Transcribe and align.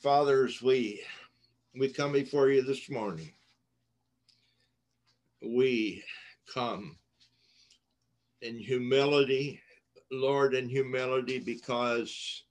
Fathers, 0.00 0.62
we 0.62 1.02
we 1.74 1.90
come 1.90 2.12
before 2.12 2.48
you 2.48 2.62
this 2.62 2.88
morning. 2.88 3.30
We 5.42 6.02
come 6.52 6.96
in 8.40 8.58
humility, 8.58 9.60
Lord, 10.10 10.54
in 10.54 10.70
humility, 10.70 11.38
because 11.38 12.44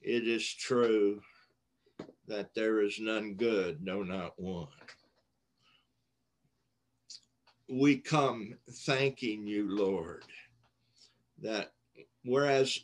it 0.00 0.26
is 0.26 0.46
true 0.54 1.20
that 2.26 2.54
there 2.54 2.80
is 2.80 2.98
none 2.98 3.34
good, 3.34 3.82
no, 3.84 4.02
not 4.02 4.40
one. 4.40 4.68
We 7.68 7.98
come 7.98 8.54
thanking 8.86 9.46
you, 9.46 9.68
Lord, 9.68 10.24
that 11.42 11.74
whereas 12.24 12.80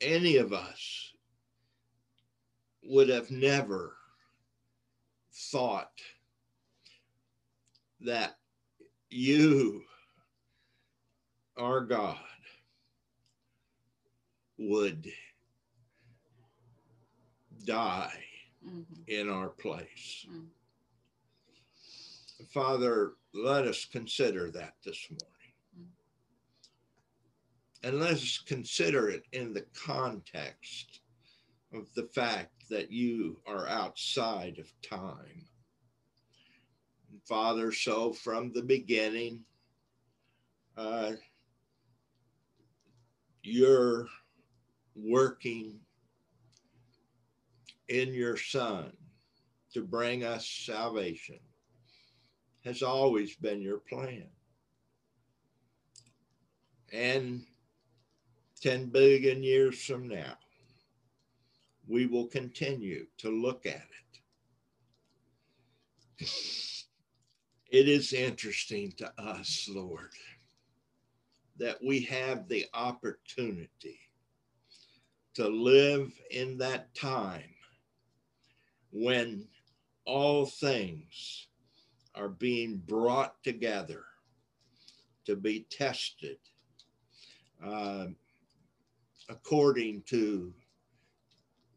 any 0.00 0.36
of 0.36 0.52
us 0.52 1.13
would 2.86 3.08
have 3.08 3.30
never 3.30 3.96
thought 5.32 6.00
that 8.00 8.36
you, 9.10 9.82
our 11.56 11.80
God, 11.80 12.18
would 14.58 15.10
die 17.64 18.12
mm-hmm. 18.66 18.82
in 19.08 19.30
our 19.30 19.48
place. 19.48 20.26
Mm-hmm. 20.28 20.44
Father, 22.50 23.12
let 23.32 23.66
us 23.66 23.84
consider 23.84 24.50
that 24.50 24.74
this 24.84 25.08
morning. 25.10 25.52
Mm-hmm. 25.80 27.88
And 27.88 28.00
let 28.00 28.12
us 28.12 28.42
consider 28.46 29.08
it 29.08 29.24
in 29.32 29.54
the 29.54 29.64
context 29.74 31.00
of 31.74 31.92
the 31.94 32.08
fact 32.14 32.68
that 32.70 32.90
you 32.90 33.38
are 33.46 33.68
outside 33.68 34.58
of 34.58 34.72
time. 34.82 35.46
And 37.10 37.20
Father, 37.24 37.72
so 37.72 38.12
from 38.12 38.52
the 38.52 38.62
beginning, 38.62 39.40
uh, 40.76 41.12
you're 43.42 44.06
working 44.96 45.80
in 47.88 48.14
your 48.14 48.36
Son 48.36 48.92
to 49.72 49.82
bring 49.82 50.24
us 50.24 50.48
salvation 50.48 51.38
has 52.64 52.82
always 52.82 53.36
been 53.36 53.60
your 53.60 53.78
plan. 53.78 54.24
And 56.92 57.42
10 58.62 58.86
billion 58.86 59.42
years 59.42 59.84
from 59.84 60.08
now, 60.08 60.36
we 61.86 62.06
will 62.06 62.26
continue 62.26 63.06
to 63.18 63.30
look 63.30 63.66
at 63.66 63.82
it. 66.20 66.28
It 67.70 67.88
is 67.88 68.12
interesting 68.12 68.92
to 68.98 69.12
us, 69.20 69.68
Lord, 69.70 70.12
that 71.58 71.82
we 71.82 72.00
have 72.02 72.48
the 72.48 72.66
opportunity 72.72 73.98
to 75.34 75.48
live 75.48 76.12
in 76.30 76.58
that 76.58 76.94
time 76.94 77.54
when 78.92 79.48
all 80.04 80.46
things 80.46 81.48
are 82.14 82.28
being 82.28 82.76
brought 82.86 83.42
together 83.42 84.04
to 85.26 85.34
be 85.34 85.66
tested 85.70 86.36
uh, 87.64 88.06
according 89.28 90.02
to 90.02 90.52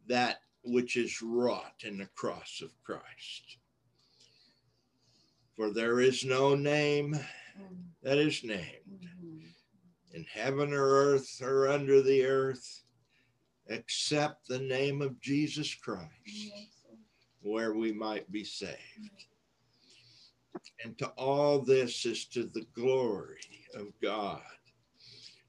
that 0.08 0.40
which 0.64 0.98
is 0.98 1.22
wrought 1.22 1.84
in 1.84 1.98
the 1.98 2.10
cross 2.16 2.62
of 2.64 2.72
Christ. 2.84 3.58
For 5.56 5.72
there 5.72 6.00
is 6.00 6.24
no 6.24 6.56
name 6.56 7.18
that 8.04 8.18
is 8.18 8.44
named 8.44 9.08
in 10.14 10.26
heaven 10.32 10.74
or 10.74 10.86
earth 10.86 11.42
or 11.42 11.68
under 11.68 12.02
the 12.02 12.26
earth 12.26 12.82
except 13.68 14.48
the 14.48 14.60
name 14.60 15.02
of 15.02 15.20
Jesus 15.20 15.74
Christ, 15.74 16.54
where 17.42 17.74
we 17.74 17.92
might 17.92 18.32
be 18.32 18.44
saved. 18.44 18.78
And 20.84 20.98
to 21.00 21.08
all 21.18 21.60
this 21.60 22.06
is 22.06 22.26
to 22.28 22.44
the 22.44 22.66
glory 22.74 23.66
of 23.74 23.88
God 24.02 24.42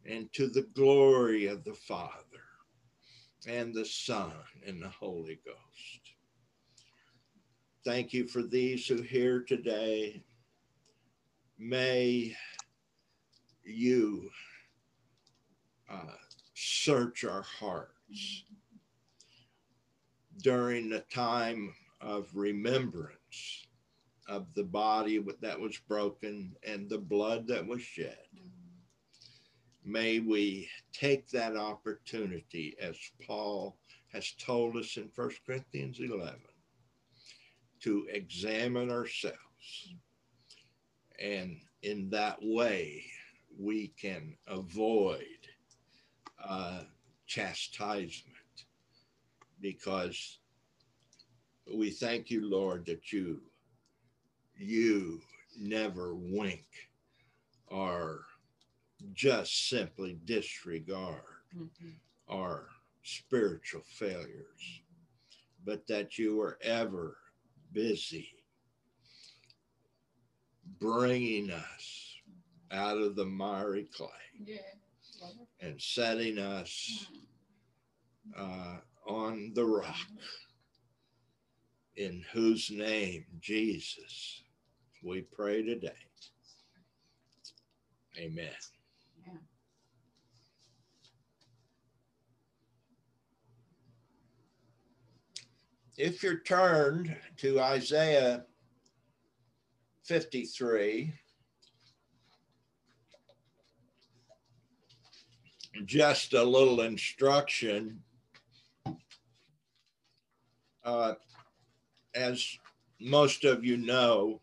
and 0.05 0.32
to 0.32 0.49
the 0.49 0.66
glory 0.75 1.47
of 1.47 1.65
the 1.65 1.75
Father 1.75 2.47
and 3.47 3.75
the 3.75 3.84
Son 3.84 4.32
and 4.66 4.82
the 4.82 4.88
Holy 4.88 5.38
Ghost. 5.44 6.00
Thank 7.84 8.12
you 8.12 8.26
for 8.26 8.43
these 8.43 8.87
who 8.87 9.03
here 9.03 9.41
today. 9.41 10.22
May 11.59 12.37
you 13.65 14.31
uh, 15.91 16.16
search 16.54 17.25
our 17.25 17.43
hearts 17.43 18.44
during 20.43 20.88
the 20.88 21.00
time 21.12 21.75
of 22.00 22.28
remembrance 22.34 23.66
of 24.28 24.53
the 24.55 24.65
body 24.65 25.25
that 25.41 25.59
was 25.59 25.78
broken 25.88 26.55
and 26.62 26.88
the 26.88 26.99
blood 26.99 27.47
that 27.47 27.66
was 27.66 27.81
shed 27.81 28.19
may 29.88 30.21
we 30.21 30.69
take 30.93 31.28
that 31.31 31.56
opportunity, 31.56 32.76
as 32.81 32.97
Paul 33.26 33.78
has 34.12 34.32
told 34.32 34.76
us 34.76 34.97
in 34.99 35.10
1 35.15 35.31
Corinthians 35.47 35.99
11, 36.00 36.34
to 37.81 38.06
examine 38.10 38.91
ourselves. 38.91 39.94
And 41.19 41.56
in 41.82 42.10
that 42.10 42.37
way, 42.43 43.04
we 43.59 43.88
can 44.00 44.37
avoid 44.47 45.25
uh, 46.44 46.82
chastisement 47.26 48.37
because 49.60 50.38
we 51.75 51.91
thank 51.91 52.31
you, 52.31 52.49
Lord, 52.49 52.84
that 52.87 53.12
you 53.12 53.41
you 54.56 55.20
never 55.56 56.15
wink 56.15 56.66
or 57.69 58.28
just 59.14 59.69
simply 59.69 60.19
disregard 60.25 61.22
mm-hmm. 61.56 61.91
our 62.28 62.66
spiritual 63.03 63.82
failures, 63.86 64.82
but 65.64 65.86
that 65.86 66.19
you 66.19 66.36
were 66.36 66.59
ever 66.62 67.16
busy 67.72 68.31
bringing 70.81 71.50
us 71.50 72.14
out 72.70 72.98
of 72.98 73.16
the 73.16 73.25
miry 73.25 73.88
clay 73.94 74.08
yeah. 74.44 74.56
and 75.60 75.81
setting 75.81 76.38
us 76.38 77.06
mm-hmm. 78.37 78.42
uh, 78.42 78.76
on 79.10 79.53
the 79.54 79.64
rock 79.64 79.97
in 81.97 82.25
whose 82.32 82.70
name, 82.70 83.25
Jesus, 83.41 84.42
we 85.03 85.22
pray 85.22 85.62
today. 85.62 85.91
Amen. 88.16 88.50
If 95.99 96.22
you're 96.22 96.39
turned 96.39 97.15
to 97.38 97.61
Isaiah 97.61 98.44
53, 100.05 101.12
just 105.84 106.34
a 106.34 106.43
little 106.43 106.83
instruction. 106.83 108.00
Uh, 110.85 111.14
as 112.14 112.56
most 113.00 113.44
of 113.44 113.64
you 113.64 113.76
know, 113.76 114.41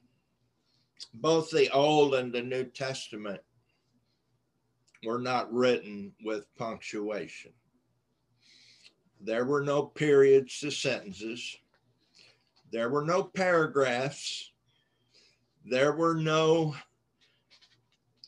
both 1.16 1.50
the 1.50 1.72
Old 1.72 2.16
and 2.16 2.34
the 2.34 2.42
New 2.42 2.66
Testament 2.66 3.40
were 5.06 5.20
not 5.20 5.54
written 5.54 6.12
with 6.24 6.54
punctuation. 6.58 7.52
There 9.22 9.46
were 9.46 9.62
no 9.62 9.84
periods 9.84 10.60
to 10.60 10.72
sentences. 10.72 11.58
There 12.72 12.90
were 12.90 13.06
no 13.06 13.24
paragraphs. 13.24 14.52
There 15.64 15.94
were 15.94 16.16
no 16.16 16.76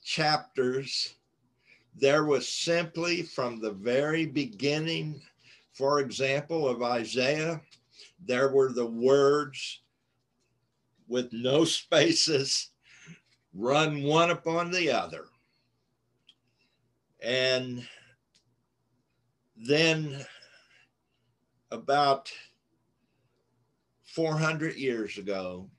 chapters. 0.04 1.16
There 1.96 2.26
was 2.26 2.48
simply 2.48 3.24
from 3.24 3.60
the 3.60 3.72
very 3.72 4.26
beginning, 4.26 5.22
for 5.74 6.00
example, 6.00 6.68
of 6.68 6.82
Isaiah, 6.82 7.62
there 8.24 8.50
were 8.50 8.72
the 8.72 8.86
words 8.86 9.82
with 11.08 11.32
no 11.34 11.66
spaces 11.80 12.70
run 13.54 14.04
one 14.04 14.30
upon 14.30 14.72
the 14.72 14.92
other. 14.92 15.26
And 17.22 17.86
then 19.56 20.26
about 21.72 22.32
400 24.04 24.76
years 24.76 25.18
ago, 25.18 25.70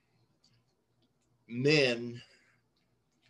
men 1.47 2.21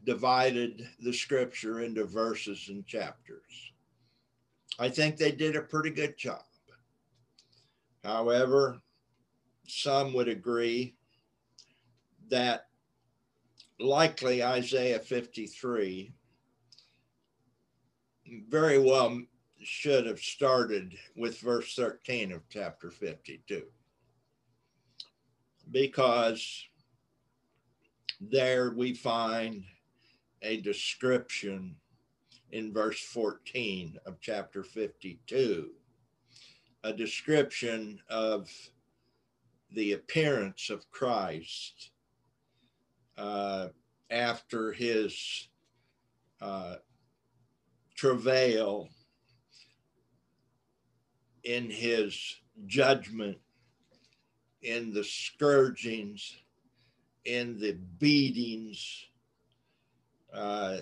divided 0.05 0.87
the 0.99 1.13
scripture 1.13 1.81
into 1.81 2.05
verses 2.05 2.67
and 2.69 2.85
chapters. 2.85 3.71
I 4.79 4.89
think 4.89 5.17
they 5.17 5.31
did 5.31 5.55
a 5.55 5.61
pretty 5.61 5.89
good 5.89 6.17
job. 6.17 6.43
However, 8.03 8.81
some 9.67 10.13
would 10.13 10.27
agree 10.27 10.95
that 12.29 12.67
likely 13.79 14.43
Isaiah 14.43 14.99
53 14.99 16.13
very 18.49 18.79
well 18.79 19.21
should 19.61 20.05
have 20.05 20.19
started 20.19 20.95
with 21.15 21.39
verse 21.39 21.75
13 21.75 22.31
of 22.31 22.41
chapter 22.49 22.89
52 22.89 23.63
because 25.71 26.67
there 28.21 28.71
we 28.71 28.93
find 28.93 29.63
a 30.41 30.61
description 30.61 31.75
in 32.51 32.73
verse 32.73 32.99
14 32.99 33.97
of 34.05 34.19
chapter 34.19 34.63
52, 34.63 35.69
a 36.83 36.93
description 36.93 37.99
of 38.09 38.49
the 39.71 39.93
appearance 39.93 40.69
of 40.69 40.89
Christ 40.89 41.91
uh, 43.17 43.67
after 44.09 44.71
his 44.71 45.49
uh, 46.41 46.75
travail 47.99 48.87
in 51.43 51.69
his 51.69 52.37
judgment, 52.65 53.37
in 54.61 54.93
the 54.93 55.03
scourgings, 55.03 56.37
in 57.25 57.59
the 57.59 57.73
beatings, 57.99 59.05
uh, 60.33 60.77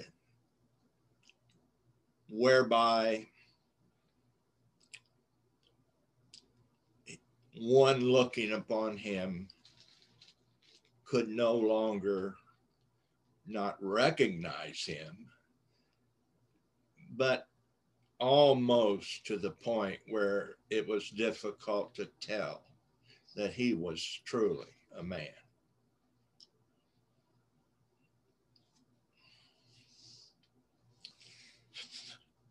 whereby 2.29 3.25
one 7.59 7.99
looking 8.01 8.51
upon 8.51 8.95
him 8.95 9.47
could 11.03 11.29
no 11.29 11.55
longer 11.55 12.35
not 13.47 13.75
recognize 13.81 14.83
him, 14.85 15.27
but 17.17 17.47
almost 18.19 19.25
to 19.25 19.37
the 19.37 19.51
point 19.51 19.99
where 20.07 20.57
it 20.69 20.87
was 20.87 21.09
difficult 21.09 21.93
to 21.95 22.07
tell 22.21 22.63
that 23.35 23.53
he 23.53 23.73
was 23.73 24.21
truly 24.25 24.67
a 24.97 25.03
man. 25.03 25.27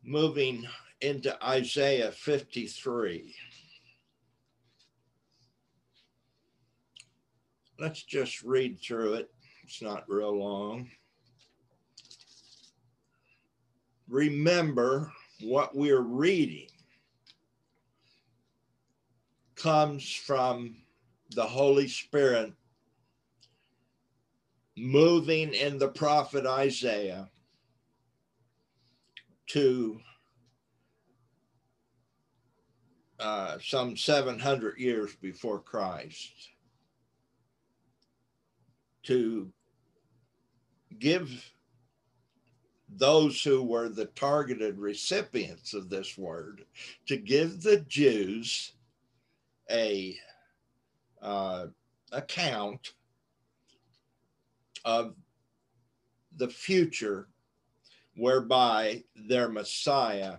Moving 0.04 0.66
into 1.00 1.44
Isaiah 1.44 2.12
53. 2.12 3.34
Let's 7.78 8.02
just 8.02 8.42
read 8.42 8.80
through 8.80 9.14
it. 9.14 9.30
It's 9.64 9.82
not 9.82 10.08
real 10.08 10.38
long. 10.38 10.88
Remember 14.08 15.12
what 15.40 15.74
we're 15.76 16.00
reading 16.00 16.68
comes 19.56 20.12
from 20.12 20.76
the 21.30 21.42
Holy 21.42 21.88
Spirit 21.88 22.52
moving 24.76 25.54
in 25.54 25.78
the 25.78 25.88
prophet 25.88 26.46
Isaiah 26.46 27.30
to 29.48 30.00
uh, 33.18 33.56
some 33.62 33.96
700 33.96 34.78
years 34.78 35.14
before 35.16 35.60
Christ 35.60 36.50
to 39.04 39.50
give 40.98 41.30
those 42.88 43.42
who 43.42 43.62
were 43.62 43.88
the 43.88 44.06
targeted 44.06 44.78
recipients 44.78 45.74
of 45.74 45.90
this 45.90 46.16
word 46.16 46.64
to 47.06 47.16
give 47.16 47.62
the 47.62 47.80
Jews 47.80 48.72
a 49.70 50.16
uh, 51.20 51.66
account 52.12 52.92
of 54.84 55.14
the 56.36 56.48
future 56.48 57.28
whereby 58.14 59.02
their 59.14 59.48
Messiah 59.48 60.36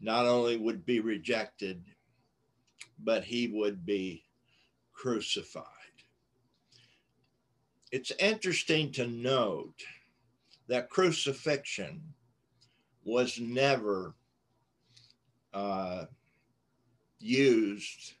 not 0.00 0.26
only 0.26 0.56
would 0.56 0.84
be 0.84 1.00
rejected, 1.00 1.84
but 2.98 3.24
he 3.24 3.48
would 3.48 3.84
be 3.84 4.24
crucified. 4.92 5.64
It's 7.92 8.12
interesting 8.18 8.90
to 8.92 9.06
note 9.06 9.82
that 10.68 10.90
crucifixion 10.90 12.02
was 13.04 13.38
never 13.38 14.14
uh, 15.52 16.04
used 17.18 18.14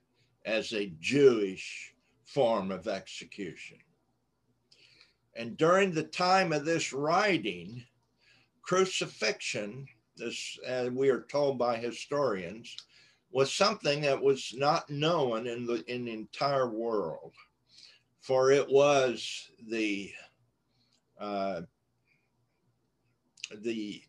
as 0.44 0.72
a 0.72 0.92
Jewish 1.00 1.94
form 2.24 2.70
of 2.70 2.86
execution. 2.86 3.78
And 5.34 5.56
during 5.56 5.92
the 5.92 6.04
time 6.04 6.52
of 6.52 6.64
this 6.64 6.92
writing, 6.92 7.84
crucifixion, 8.62 9.86
as, 10.24 10.58
as 10.66 10.90
we 10.90 11.08
are 11.08 11.22
told 11.22 11.58
by 11.58 11.76
historians, 11.76 12.76
was 13.32 13.52
something 13.52 14.00
that 14.02 14.22
was 14.22 14.54
not 14.56 14.88
known 14.88 15.48
in 15.48 15.66
the 15.66 15.84
in 15.92 16.04
the 16.04 16.12
entire 16.12 16.68
world, 16.68 17.34
for 18.20 18.52
it 18.52 18.68
was 18.68 19.50
the 19.68 20.12
uh, 21.18 21.62
the 23.62 24.02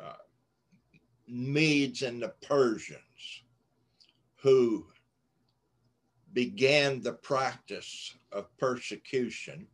uh, 0.00 0.12
Medes 1.26 2.02
and 2.02 2.22
the 2.22 2.34
Persians 2.42 3.42
who 4.36 4.86
began 6.32 7.02
the 7.02 7.12
practice 7.12 8.14
of 8.32 8.56
persecution 8.58 9.66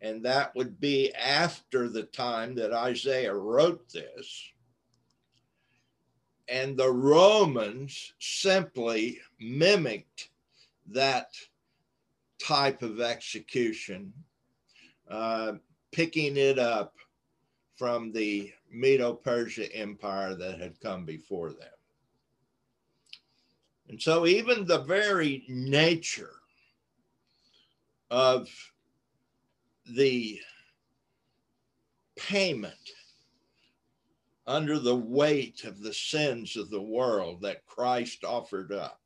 and 0.00 0.24
that 0.24 0.54
would 0.54 0.78
be 0.78 1.12
after 1.14 1.88
the 1.88 2.02
time 2.02 2.54
that 2.56 2.72
Isaiah 2.72 3.34
wrote 3.34 3.88
this. 3.90 4.52
And 6.48 6.76
the 6.76 6.90
Romans 6.90 8.12
simply 8.20 9.18
mimicked 9.40 10.28
that 10.88 11.30
type 12.40 12.82
of 12.82 13.00
execution, 13.00 14.12
uh, 15.10 15.54
picking 15.90 16.36
it 16.36 16.58
up 16.58 16.94
from 17.76 18.12
the 18.12 18.52
Medo 18.70 19.12
Persia 19.12 19.72
Empire 19.74 20.34
that 20.34 20.58
had 20.58 20.80
come 20.80 21.04
before 21.04 21.50
them. 21.50 21.68
And 23.88 24.00
so, 24.00 24.26
even 24.26 24.64
the 24.66 24.82
very 24.82 25.44
nature 25.48 26.34
of 28.10 28.48
the 29.94 30.40
payment 32.16 32.74
under 34.46 34.78
the 34.78 34.96
weight 34.96 35.64
of 35.64 35.80
the 35.80 35.92
sins 35.92 36.56
of 36.56 36.70
the 36.70 36.82
world 36.82 37.42
that 37.42 37.66
Christ 37.66 38.24
offered 38.24 38.72
up 38.72 39.00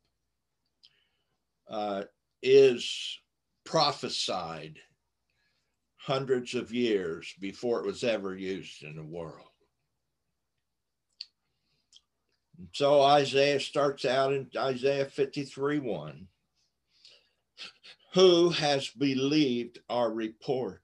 uh, 1.69 2.03
is 2.41 3.19
prophesied 3.63 4.79
hundreds 6.03 6.55
of 6.55 6.73
years 6.73 7.33
before 7.39 7.79
it 7.79 7.85
was 7.85 8.03
ever 8.03 8.35
used 8.35 8.83
in 8.83 8.95
the 8.95 9.03
world. 9.03 9.47
So 12.73 13.01
Isaiah 13.01 13.59
starts 13.59 14.05
out 14.05 14.33
in 14.33 14.49
Isaiah 14.55 15.05
53 15.05 15.79
1 15.79 16.27
who 18.13 18.49
has 18.49 18.89
believed 18.89 19.79
our 19.89 20.11
report? 20.11 20.81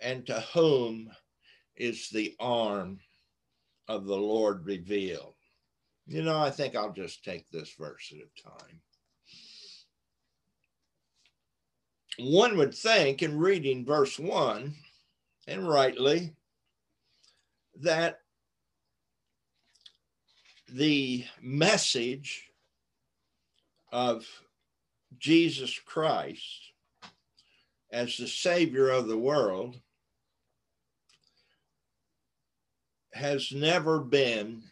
And 0.00 0.26
to 0.26 0.40
whom 0.52 1.10
is 1.76 2.10
the 2.10 2.34
arm 2.38 3.00
of 3.88 4.04
the 4.04 4.16
Lord 4.16 4.66
revealed? 4.66 5.34
You 6.06 6.22
know, 6.22 6.38
I 6.38 6.50
think 6.50 6.76
I'll 6.76 6.92
just 6.92 7.24
take 7.24 7.48
this 7.50 7.72
verse 7.78 8.12
at 8.12 8.18
a 8.18 8.58
time. 8.58 8.80
One 12.18 12.56
would 12.58 12.74
think 12.74 13.22
in 13.22 13.38
reading 13.38 13.84
verse 13.84 14.18
one, 14.18 14.74
and 15.48 15.68
rightly, 15.68 16.32
that 17.80 18.20
the 20.68 21.24
message 21.40 22.48
of 23.92 24.26
Jesus 25.18 25.78
Christ 25.78 26.72
as 27.90 28.16
the 28.16 28.28
Savior 28.28 28.90
of 28.90 29.06
the 29.06 29.18
world 29.18 29.80
has 33.12 33.52
never 33.52 34.00
been 34.00 34.62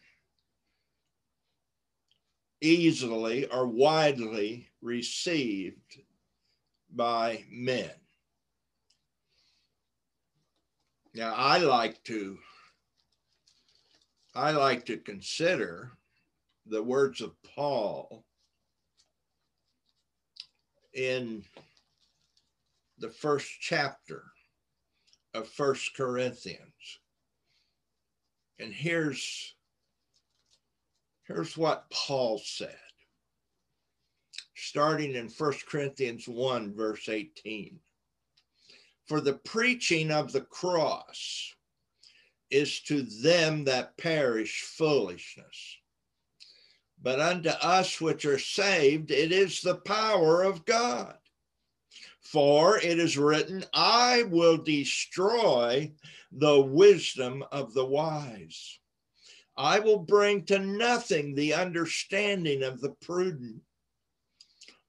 easily 2.60 3.46
or 3.46 3.66
widely 3.66 4.68
received 4.80 5.98
by 6.94 7.44
men. 7.50 7.90
Now, 11.14 11.34
I 11.34 11.58
like 11.58 12.02
to 12.04 12.38
I 14.34 14.52
like 14.52 14.86
to 14.86 14.96
consider 14.96 15.92
the 16.64 16.82
words 16.82 17.20
of 17.20 17.34
Paul 17.42 18.24
in 20.94 21.44
the 22.98 23.10
first 23.10 23.50
chapter 23.60 24.24
of 25.34 25.48
First 25.48 25.94
Corinthians. 25.94 27.00
And 28.58 28.72
here's 28.72 29.54
here's 31.26 31.56
what 31.56 31.90
Paul 31.90 32.38
said. 32.38 32.78
Starting 34.64 35.16
in 35.16 35.28
First 35.28 35.66
Corinthians 35.66 36.28
1 36.28 36.72
verse 36.76 37.08
18. 37.08 37.80
For 39.06 39.20
the 39.20 39.34
preaching 39.34 40.12
of 40.12 40.30
the 40.30 40.42
cross 40.42 41.52
is 42.48 42.80
to 42.82 43.02
them 43.02 43.64
that 43.64 43.96
perish 43.96 44.62
foolishness. 44.62 45.78
But 47.02 47.18
unto 47.18 47.48
us 47.48 48.00
which 48.00 48.24
are 48.24 48.38
saved, 48.38 49.10
it 49.10 49.32
is 49.32 49.60
the 49.62 49.78
power 49.78 50.44
of 50.44 50.64
God. 50.64 51.16
For 52.20 52.78
it 52.78 53.00
is 53.00 53.18
written, 53.18 53.64
I 53.74 54.22
will 54.22 54.58
destroy 54.58 55.90
the 56.30 56.60
wisdom 56.60 57.42
of 57.50 57.74
the 57.74 57.84
wise. 57.84 58.78
I 59.56 59.80
will 59.80 59.98
bring 59.98 60.44
to 60.44 60.60
nothing 60.60 61.34
the 61.34 61.52
understanding 61.52 62.62
of 62.62 62.80
the 62.80 62.90
prudent. 62.90 63.60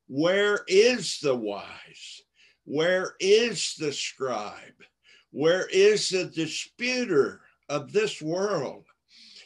Where 0.08 0.62
is 0.68 1.20
the 1.20 1.36
wise? 1.36 2.22
Where 2.66 3.16
is 3.20 3.76
the 3.76 3.92
scribe? 3.92 4.84
Where 5.32 5.68
is 5.68 6.10
the 6.10 6.26
disputer? 6.26 7.42
of 7.70 7.92
this 7.92 8.22
world. 8.22 8.86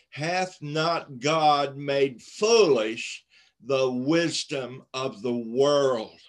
Hath 0.09 0.61
not 0.61 1.19
God 1.19 1.77
made 1.77 2.21
foolish 2.21 3.23
the 3.63 3.89
wisdom 3.89 4.83
of 4.93 5.21
the 5.21 5.35
world? 5.35 6.19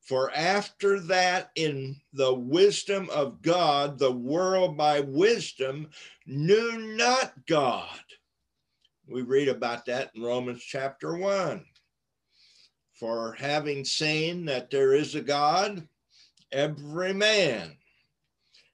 For 0.00 0.32
after 0.34 1.00
that, 1.00 1.50
in 1.54 1.96
the 2.12 2.34
wisdom 2.34 3.08
of 3.10 3.40
God, 3.40 3.98
the 3.98 4.12
world 4.12 4.76
by 4.76 5.00
wisdom 5.00 5.88
knew 6.26 6.96
not 6.96 7.32
God. 7.46 8.00
We 9.12 9.20
read 9.20 9.48
about 9.48 9.84
that 9.86 10.10
in 10.14 10.22
Romans 10.22 10.64
chapter 10.64 11.14
1. 11.14 11.66
For 12.94 13.34
having 13.34 13.84
seen 13.84 14.46
that 14.46 14.70
there 14.70 14.94
is 14.94 15.14
a 15.14 15.20
God, 15.20 15.86
every 16.50 17.12
man 17.12 17.76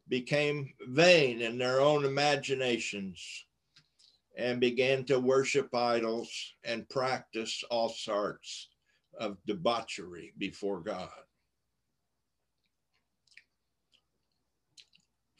became 0.08 0.72
vain 0.90 1.40
in 1.40 1.58
their 1.58 1.80
own 1.80 2.04
imaginations 2.04 3.46
and 4.36 4.60
began 4.60 5.04
to 5.06 5.18
worship 5.18 5.74
idols 5.74 6.30
and 6.62 6.88
practice 6.88 7.64
all 7.68 7.88
sorts 7.88 8.68
of 9.18 9.38
debauchery 9.44 10.34
before 10.38 10.78
God. 10.78 11.10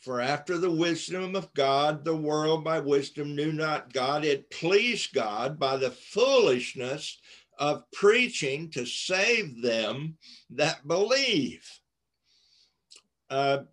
For 0.00 0.20
after 0.20 0.58
the 0.58 0.70
wisdom 0.70 1.34
of 1.34 1.52
God, 1.54 2.04
the 2.04 2.16
world 2.16 2.62
by 2.62 2.78
wisdom 2.78 3.34
knew 3.34 3.52
not 3.52 3.92
God. 3.92 4.24
It 4.24 4.48
pleased 4.50 5.12
God 5.12 5.58
by 5.58 5.76
the 5.76 5.90
foolishness 5.90 7.18
of 7.58 7.90
preaching 7.90 8.70
to 8.70 8.86
save 8.86 9.60
them 9.60 10.16
that 10.50 10.86
believe. 10.86 11.68
Uh, 13.28 13.64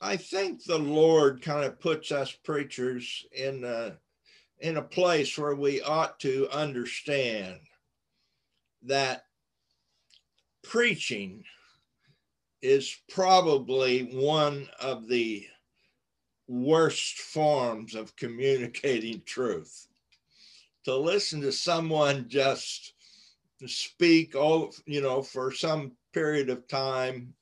I 0.00 0.16
think 0.16 0.62
the 0.62 0.78
Lord 0.78 1.42
kind 1.42 1.64
of 1.64 1.80
puts 1.80 2.12
us 2.12 2.30
preachers 2.30 3.26
in 3.32 3.64
a, 3.64 3.98
in 4.60 4.76
a 4.76 4.82
place 4.82 5.36
where 5.36 5.56
we 5.56 5.82
ought 5.82 6.20
to 6.20 6.48
understand 6.50 7.58
that 8.82 9.24
preaching 10.62 11.44
is 12.62 12.96
probably 13.08 14.02
one 14.12 14.68
of 14.80 15.08
the 15.08 15.46
worst 16.48 17.18
forms 17.18 17.94
of 17.94 18.16
communicating 18.16 19.22
truth. 19.24 19.86
To 20.84 20.96
listen 20.96 21.40
to 21.42 21.52
someone 21.52 22.28
just 22.28 22.94
speak, 23.66 24.34
oh, 24.34 24.72
you 24.86 25.00
know, 25.00 25.22
for 25.22 25.52
some 25.52 25.92
period 26.12 26.48
of 26.50 26.66
time 26.66 27.34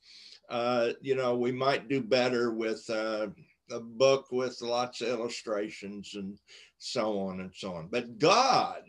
uh, 0.49 0.91
you 1.01 1.15
know, 1.15 1.37
we 1.37 1.53
might 1.53 1.89
do 1.89 2.01
better 2.01 2.53
with 2.53 2.89
uh, 2.89 3.27
a 3.71 3.81
book 3.81 4.33
with 4.33 4.61
lots 4.63 5.01
of 5.01 5.09
illustrations 5.09 6.15
and 6.15 6.39
so 6.79 7.19
on 7.21 7.41
and 7.41 7.53
so 7.55 7.75
on. 7.75 7.89
But 7.89 8.19
God 8.19 8.83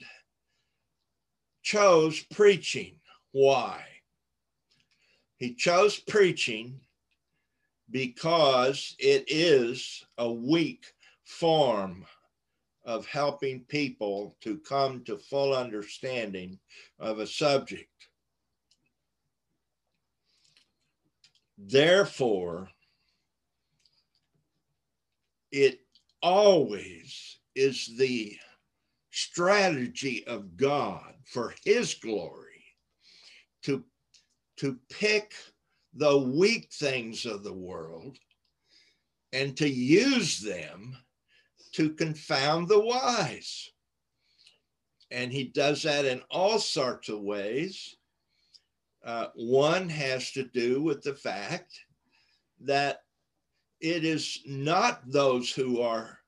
chose 1.61 2.21
preaching. 2.31 2.95
Why? 3.31 3.83
He 5.39 5.53
chose 5.53 5.99
preaching 5.99 6.81
because 7.89 8.95
it 8.99 9.23
is 9.27 10.05
a 10.17 10.31
weak 10.31 10.85
form 11.23 12.05
of 12.83 13.05
helping 13.05 13.61
people 13.61 14.35
to 14.41 14.57
come 14.59 15.03
to 15.05 15.17
full 15.17 15.55
understanding 15.55 16.59
of 16.99 17.19
a 17.19 17.27
subject. 17.27 17.89
Therefore, 21.57 22.69
it 25.51 25.79
always 26.21 27.39
is 27.55 27.95
the 27.97 28.37
strategy 29.11 30.25
of 30.27 30.57
God 30.57 31.13
for 31.25 31.53
his 31.63 31.93
glory 31.93 32.63
to, 33.63 33.83
to 34.59 34.77
pick 34.89 35.33
the 35.93 36.17
weak 36.17 36.69
things 36.71 37.25
of 37.25 37.43
the 37.43 37.53
world 37.53 38.17
and 39.31 39.55
to 39.57 39.69
use 39.69 40.39
them 40.39 40.97
to 41.71 41.91
confound 41.91 42.67
the 42.67 42.79
wise. 42.79 43.71
And 45.11 45.31
he 45.31 45.45
does 45.45 45.83
that 45.83 46.05
in 46.05 46.21
all 46.29 46.59
sorts 46.59 47.09
of 47.09 47.21
ways. 47.21 47.95
Uh, 49.03 49.27
one 49.35 49.87
has 49.87 50.31
to 50.33 50.43
do 50.43 50.81
with 50.81 51.03
the 51.03 51.15
fact 51.15 51.79
that 52.59 53.03
it 53.79 54.03
is 54.03 54.41
not 54.45 55.09
those 55.09 55.51
who 55.51 55.81
are 55.81 56.19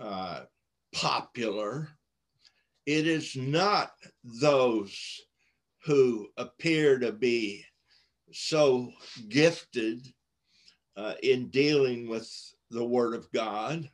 uh, 0.00 0.40
popular, 0.92 1.88
it 2.86 3.06
is 3.06 3.36
not 3.36 3.92
those 4.24 5.20
who 5.84 6.28
appear 6.36 6.98
to 6.98 7.12
be 7.12 7.64
so 8.32 8.92
gifted 9.28 10.06
uh, 10.96 11.14
in 11.22 11.48
dealing 11.48 12.08
with 12.08 12.30
the 12.70 12.84
Word 12.84 13.14
of 13.14 13.30
God, 13.32 13.88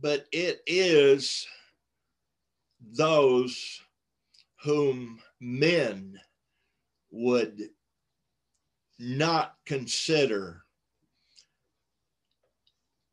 but 0.00 0.26
it 0.32 0.60
is 0.66 1.46
those 2.80 3.80
whom 4.62 5.20
men 5.40 6.18
would 7.10 7.70
not 8.98 9.54
consider 9.66 10.62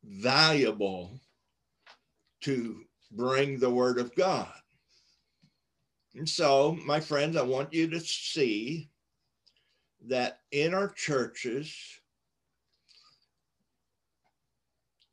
valuable 0.04 1.20
to 2.42 2.82
bring 3.12 3.58
the 3.58 3.70
word 3.70 3.98
of 3.98 4.14
God. 4.14 4.52
And 6.16 6.26
so, 6.26 6.78
my 6.86 6.98
friends, 6.98 7.36
I 7.36 7.42
want 7.42 7.74
you 7.74 7.90
to 7.90 8.00
see 8.00 8.88
that 10.06 10.40
in 10.50 10.72
our 10.72 10.88
churches, 10.88 11.76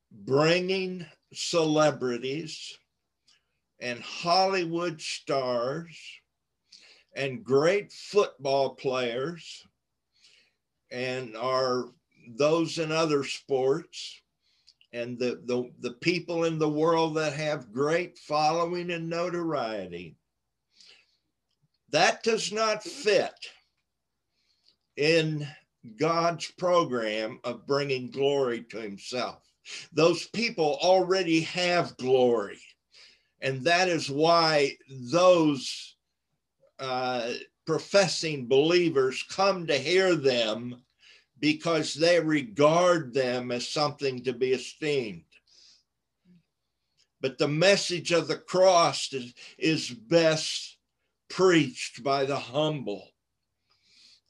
bringing 0.09 1.05
celebrities 1.33 2.77
and 3.81 3.99
Hollywood 4.01 5.01
stars 5.01 5.97
and 7.13 7.43
great 7.43 7.91
football 7.91 8.75
players 8.75 9.67
and 10.89 11.35
are 11.35 11.89
those 12.37 12.79
in 12.79 12.93
other 12.93 13.25
sports 13.25 14.21
and 14.93 15.19
the, 15.19 15.41
the, 15.43 15.69
the 15.81 15.95
people 15.95 16.45
in 16.45 16.57
the 16.57 16.69
world 16.69 17.15
that 17.15 17.33
have 17.33 17.73
great 17.73 18.17
following 18.17 18.89
and 18.91 19.09
notoriety. 19.09 20.15
That 21.93 22.23
does 22.23 22.51
not 22.51 22.83
fit 22.83 23.35
in 24.97 25.47
God's 25.95 26.49
program 26.49 27.39
of 27.43 27.67
bringing 27.67 28.09
glory 28.09 28.63
to 28.71 28.81
himself. 28.81 29.43
Those 29.93 30.27
people 30.29 30.79
already 30.81 31.41
have 31.41 31.95
glory. 31.97 32.59
And 33.41 33.63
that 33.65 33.89
is 33.89 34.09
why 34.09 34.75
those 34.89 35.95
uh, 36.79 37.33
professing 37.67 38.47
believers 38.47 39.23
come 39.29 39.67
to 39.67 39.77
hear 39.77 40.15
them 40.15 40.81
because 41.39 41.93
they 41.93 42.19
regard 42.19 43.13
them 43.13 43.51
as 43.51 43.69
something 43.69 44.23
to 44.23 44.33
be 44.33 44.53
esteemed. 44.53 45.25
But 47.21 47.37
the 47.37 47.47
message 47.47 48.11
of 48.11 48.27
the 48.27 48.37
cross 48.37 49.13
is, 49.13 49.35
is 49.59 49.91
best 49.91 50.72
preached 51.33 52.03
by 52.03 52.25
the 52.25 52.37
humble. 52.37 53.09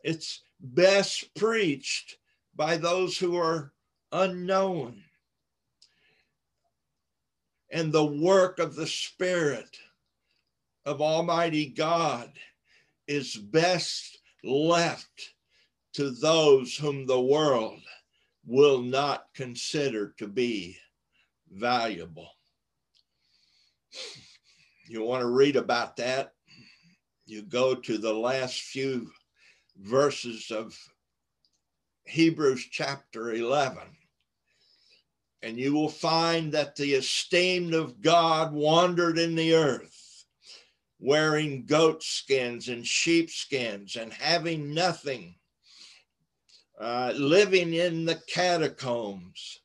It's 0.05 0.41
best 0.61 1.35
preached 1.35 2.17
by 2.55 2.77
those 2.77 3.17
who 3.17 3.35
are 3.35 3.73
unknown. 4.13 5.03
And 7.69 7.91
the 7.91 8.05
work 8.05 8.59
of 8.59 8.75
the 8.75 8.87
Spirit 8.87 9.77
of 10.85 11.01
Almighty 11.01 11.65
God 11.65 12.31
is 13.05 13.35
best 13.35 14.19
left 14.41 15.33
to 15.93 16.09
those 16.09 16.73
whom 16.73 17.05
the 17.05 17.21
world 17.21 17.81
will 18.45 18.81
not 18.81 19.25
consider 19.33 20.13
to 20.19 20.27
be 20.27 20.77
valuable. 21.51 22.29
You 24.87 25.03
want 25.03 25.21
to 25.21 25.27
read 25.27 25.57
about 25.57 25.97
that? 25.97 26.32
You 27.25 27.41
go 27.41 27.73
to 27.73 27.97
the 27.97 28.13
last 28.13 28.61
few 28.61 29.09
verses 29.77 30.51
of 30.51 30.77
Hebrews 32.05 32.67
chapter 32.69 33.33
11, 33.33 33.81
and 35.41 35.57
you 35.57 35.73
will 35.73 35.89
find 35.89 36.51
that 36.51 36.75
the 36.75 36.95
esteemed 36.95 37.73
of 37.73 38.01
God 38.01 38.51
wandered 38.51 39.17
in 39.17 39.35
the 39.35 39.55
earth, 39.55 40.25
wearing 40.99 41.65
goat 41.65 42.03
skins 42.03 42.67
and 42.67 42.85
sheep 42.85 43.29
skins, 43.29 43.95
and 43.95 44.11
having 44.11 44.73
nothing 44.73 45.35
uh, 46.79 47.13
living 47.15 47.73
in 47.73 48.03
the 48.03 48.21
catacombs, 48.27 49.61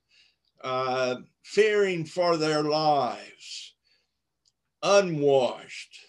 uh, 0.63 1.17
fearing 1.43 2.05
for 2.05 2.37
their 2.37 2.63
lives, 2.63 3.75
unwashed, 4.83 6.08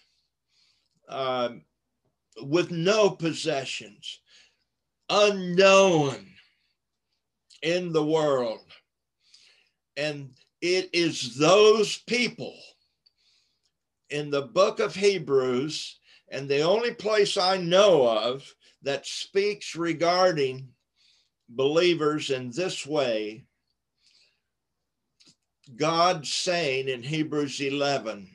uh, 1.10 1.50
with 2.42 2.70
no 2.70 3.10
possessions, 3.10 4.20
unknown 5.08 6.26
in 7.62 7.92
the 7.92 8.04
world. 8.04 8.60
And 9.96 10.30
it 10.62 10.90
is 10.92 11.36
those 11.36 11.98
people 11.98 12.56
in 14.08 14.30
the 14.30 14.42
book 14.42 14.80
of 14.80 14.94
Hebrews, 14.94 15.98
and 16.30 16.48
the 16.48 16.62
only 16.62 16.94
place 16.94 17.36
I 17.36 17.56
know 17.56 18.08
of 18.08 18.54
that 18.82 19.06
speaks 19.06 19.74
regarding 19.74 20.68
believers 21.48 22.30
in 22.30 22.50
this 22.50 22.86
way, 22.86 23.44
God 25.76 26.26
saying 26.26 26.88
in 26.88 27.02
Hebrews 27.02 27.60
11 27.60 28.28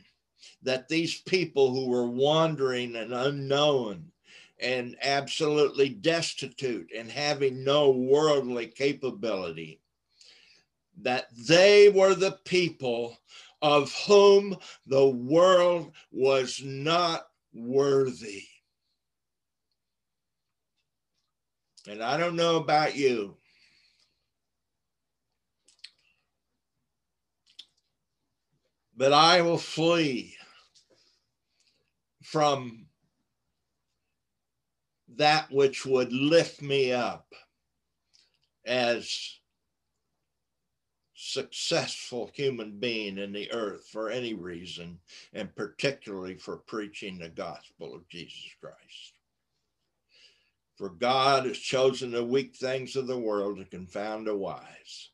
that 0.66 0.90
these 0.90 1.22
people 1.22 1.72
who 1.72 1.88
were 1.88 2.10
wandering 2.10 2.96
and 2.96 3.14
unknown 3.14 4.12
and 4.60 4.98
absolutely 5.04 5.90
destitute 5.90 6.90
and 6.96 7.10
having 7.10 7.64
no 7.64 7.92
worldly 7.92 8.68
capability, 8.68 9.80
that 11.02 11.28
they 11.48 11.90
were 11.90 12.16
the 12.16 12.40
people 12.46 13.16
of 13.62 13.94
whom 14.08 14.58
the 14.88 15.08
world 15.08 15.92
was 16.12 16.62
not 16.64 17.28
worthy. 17.54 18.44
And 21.88 22.02
I 22.02 22.18
don't 22.18 22.36
know 22.36 22.56
about 22.56 22.96
you. 22.96 23.38
But 28.98 29.14
I 29.14 29.42
will 29.42 29.58
flee 29.58 30.36
from 32.26 32.88
that 35.16 35.52
which 35.52 35.86
would 35.86 36.12
lift 36.12 36.62
me 36.62 36.92
up 36.92 37.34
as 38.66 39.38
successful 41.14 42.32
human 42.34 42.80
being 42.80 43.20
in 43.20 43.32
the 43.32 43.52
earth 43.52 43.88
for 43.92 44.10
any 44.10 44.34
reason 44.34 45.00
and 45.34 45.56
particularly 45.56 46.36
for 46.36 46.58
preaching 46.58 47.20
the 47.20 47.30
gospel 47.30 47.94
of 47.94 48.08
Jesus 48.10 48.50
Christ. 48.60 49.14
For 50.76 50.90
God 50.90 51.46
has 51.46 51.60
chosen 51.60 52.12
the 52.12 52.26
weak 52.26 52.56
things 52.56 52.96
of 52.96 53.06
the 53.06 53.18
world 53.18 53.58
to 53.58 53.66
confound 53.66 54.26
the 54.26 54.36
wise. 54.36 55.12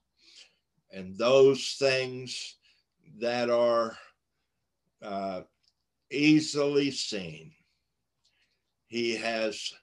And 0.91 1.17
those 1.17 1.76
things 1.78 2.56
that 3.19 3.50
are 3.50 3.97
uh, 5.02 5.41
easily 6.12 6.91
seen, 6.91 7.54
he 8.88 9.15
has 9.15 9.74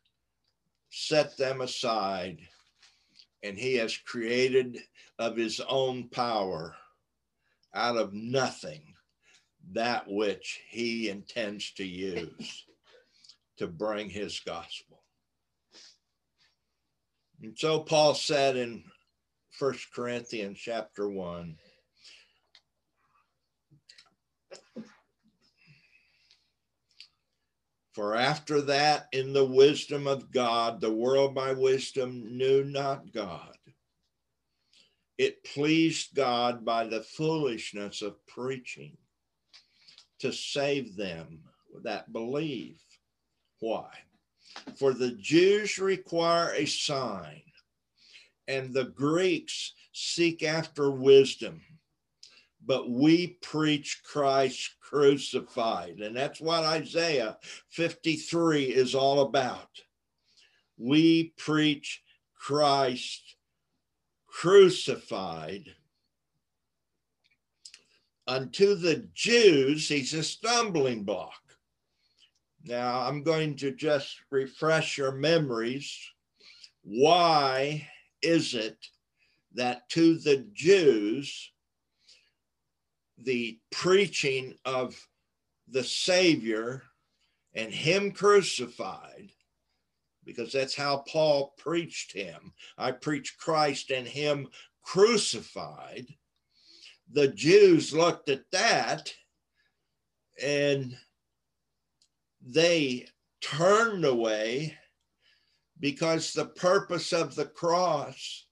set 0.90 1.36
them 1.36 1.60
aside 1.60 2.38
and 3.42 3.56
he 3.56 3.74
has 3.76 3.96
created 3.96 4.78
of 5.18 5.36
his 5.36 5.60
own 5.68 6.08
power 6.08 6.76
out 7.74 7.96
of 7.96 8.12
nothing 8.12 8.82
that 9.72 10.08
which 10.08 10.60
he 10.68 11.08
intends 11.08 11.72
to 11.72 11.84
use 11.84 12.64
to 13.56 13.66
bring 13.66 14.08
his 14.08 14.40
gospel. 14.40 15.02
And 17.42 17.56
so 17.56 17.80
Paul 17.80 18.14
said 18.14 18.56
in 18.56 18.84
First 19.50 19.92
Corinthians 19.92 20.58
chapter 20.58 21.08
1 21.08 21.56
For 27.98 28.14
after 28.14 28.60
that, 28.60 29.08
in 29.10 29.32
the 29.32 29.44
wisdom 29.44 30.06
of 30.06 30.30
God, 30.30 30.80
the 30.80 30.92
world 30.92 31.34
by 31.34 31.52
wisdom 31.52 32.38
knew 32.38 32.62
not 32.62 33.12
God. 33.12 33.58
It 35.18 35.42
pleased 35.42 36.14
God 36.14 36.64
by 36.64 36.86
the 36.86 37.02
foolishness 37.02 38.00
of 38.00 38.24
preaching 38.28 38.96
to 40.20 40.32
save 40.32 40.94
them 40.94 41.40
that 41.82 42.12
believe. 42.12 42.80
Why? 43.58 43.90
For 44.76 44.92
the 44.94 45.16
Jews 45.20 45.80
require 45.80 46.54
a 46.54 46.66
sign, 46.66 47.42
and 48.46 48.72
the 48.72 48.84
Greeks 48.84 49.72
seek 49.92 50.44
after 50.44 50.88
wisdom. 50.92 51.62
But 52.64 52.90
we 52.90 53.38
preach 53.42 54.02
Christ 54.04 54.76
crucified. 54.80 56.00
And 56.00 56.16
that's 56.16 56.40
what 56.40 56.64
Isaiah 56.64 57.38
53 57.70 58.64
is 58.64 58.94
all 58.94 59.20
about. 59.20 59.68
We 60.76 61.32
preach 61.36 62.02
Christ 62.34 63.36
crucified. 64.26 65.74
Unto 68.26 68.74
the 68.74 69.08
Jews, 69.14 69.88
he's 69.88 70.12
a 70.12 70.22
stumbling 70.22 71.04
block. 71.04 71.40
Now, 72.64 73.00
I'm 73.00 73.22
going 73.22 73.56
to 73.56 73.70
just 73.70 74.20
refresh 74.30 74.98
your 74.98 75.12
memories. 75.12 75.96
Why 76.82 77.88
is 78.20 78.54
it 78.54 78.76
that 79.54 79.88
to 79.90 80.18
the 80.18 80.46
Jews, 80.52 81.52
the 83.22 83.58
preaching 83.70 84.54
of 84.64 84.96
the 85.68 85.84
Savior 85.84 86.82
and 87.54 87.72
Him 87.72 88.12
crucified, 88.12 89.30
because 90.24 90.52
that's 90.52 90.74
how 90.74 90.98
Paul 91.08 91.54
preached 91.58 92.12
Him. 92.12 92.52
I 92.76 92.92
preach 92.92 93.36
Christ 93.38 93.90
and 93.90 94.06
Him 94.06 94.48
crucified. 94.82 96.06
The 97.10 97.28
Jews 97.28 97.92
looked 97.92 98.28
at 98.28 98.50
that 98.52 99.12
and 100.42 100.94
they 102.40 103.06
turned 103.40 104.04
away 104.04 104.76
because 105.80 106.32
the 106.32 106.46
purpose 106.46 107.12
of 107.12 107.34
the 107.34 107.46
cross 107.46 108.46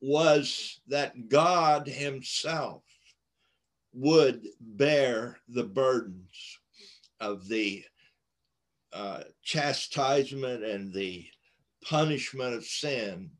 was 0.00 0.80
that 0.88 1.28
God 1.28 1.86
Himself 1.86 2.82
would 3.92 4.46
bear 4.60 5.38
the 5.48 5.64
burdens 5.64 6.58
of 7.20 7.48
the 7.48 7.84
uh, 8.92 9.22
chastisement 9.42 10.64
and 10.64 10.92
the 10.92 11.26
punishment 11.84 12.54
of 12.54 12.64
sin. 12.64 13.30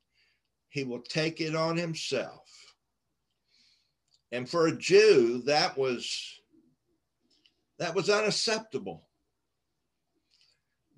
He 0.68 0.84
will 0.84 1.02
take 1.02 1.40
it 1.40 1.54
on 1.54 1.76
Himself. 1.76 2.48
And 4.32 4.48
for 4.48 4.66
a 4.66 4.76
Jew, 4.76 5.42
that 5.46 5.76
was 5.76 6.40
that 7.78 7.94
was 7.94 8.10
unacceptable 8.10 9.08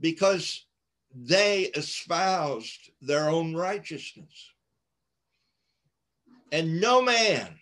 because 0.00 0.66
they 1.14 1.62
espoused 1.76 2.90
their 3.00 3.28
own 3.28 3.54
righteousness. 3.54 4.50
And 6.50 6.80
no 6.80 7.00
man, 7.00 7.58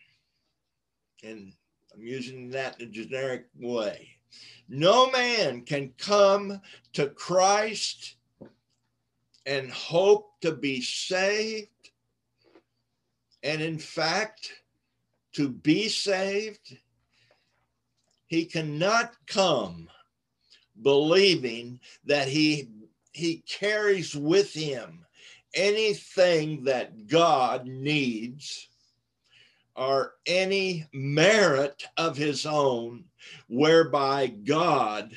and 1.22 1.52
I'm 2.00 2.06
using 2.06 2.48
that 2.50 2.80
in 2.80 2.88
a 2.88 2.90
generic 2.90 3.44
way, 3.58 4.08
no 4.70 5.10
man 5.10 5.60
can 5.62 5.92
come 5.98 6.62
to 6.94 7.08
Christ 7.08 8.14
and 9.44 9.70
hope 9.70 10.40
to 10.40 10.52
be 10.52 10.80
saved. 10.80 11.90
And 13.42 13.60
in 13.60 13.78
fact, 13.78 14.50
to 15.34 15.50
be 15.50 15.90
saved, 15.90 16.78
he 18.28 18.46
cannot 18.46 19.12
come 19.26 19.90
believing 20.80 21.80
that 22.06 22.28
he 22.28 22.70
he 23.12 23.44
carries 23.46 24.16
with 24.16 24.54
him 24.54 25.04
anything 25.52 26.64
that 26.64 27.08
God 27.08 27.66
needs 27.66 28.69
or 29.76 30.14
any 30.26 30.86
merit 30.92 31.84
of 31.96 32.16
his 32.16 32.44
own 32.46 33.04
whereby 33.48 34.26
God 34.26 35.16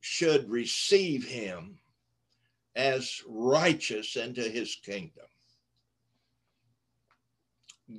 should 0.00 0.48
receive 0.48 1.24
him 1.24 1.78
as 2.76 3.22
righteous 3.26 4.16
into 4.16 4.42
his 4.42 4.76
kingdom. 4.76 5.26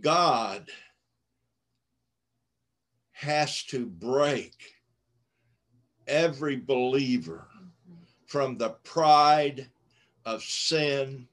God 0.01 0.69
has 3.11 3.63
to 3.63 3.85
break 3.85 4.55
every 6.07 6.55
believer 6.55 7.47
from 8.25 8.57
the 8.57 8.69
pride 8.69 9.67
of 10.25 10.43
sin, 10.43 11.27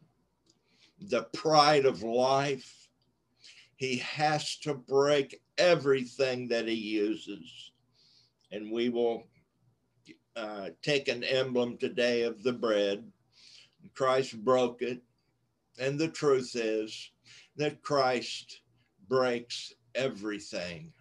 the 1.01 1.23
pride 1.23 1.87
of 1.87 2.03
life. 2.03 2.86
He 3.77 3.99
has 3.99 4.57
to 4.61 4.75
break 4.75 5.41
everything 5.59 6.49
that 6.49 6.67
he 6.67 6.75
uses. 6.75 7.73
And 8.51 8.73
we 8.73 8.89
will 8.89 9.25
uh, 10.35 10.71
take 10.83 11.09
an 11.09 11.25
emblem 11.25 11.77
today 11.77 12.23
of 12.23 12.43
the 12.43 12.53
bread. 12.53 13.05
Christ 13.95 14.43
broke 14.45 14.83
it. 14.83 15.03
And 15.79 15.99
the 15.99 16.09
truth 16.09 16.53
is 16.55 17.11
that 17.57 17.83
Christ 17.83 18.61
breaks 19.09 19.73
everything 19.95 20.93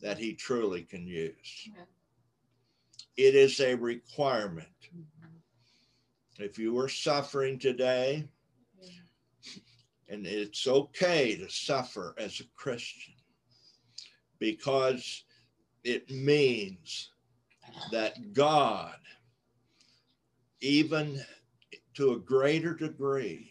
that 0.00 0.18
he 0.18 0.34
truly 0.34 0.82
can 0.82 1.06
use. 1.06 1.68
It 3.16 3.34
is 3.34 3.58
a 3.60 3.74
requirement. 3.74 4.68
Mm-hmm. 4.96 6.42
If 6.44 6.58
you 6.58 6.78
are 6.78 6.88
suffering 6.88 7.58
today. 7.58 8.28
And 10.08 10.26
it's 10.26 10.66
okay 10.66 11.36
to 11.36 11.48
suffer 11.50 12.14
as 12.18 12.40
a 12.40 12.44
Christian 12.56 13.14
because 14.38 15.24
it 15.84 16.10
means 16.10 17.10
that 17.92 18.32
God, 18.32 18.96
even 20.60 21.20
to 21.94 22.12
a 22.12 22.18
greater 22.18 22.74
degree, 22.74 23.50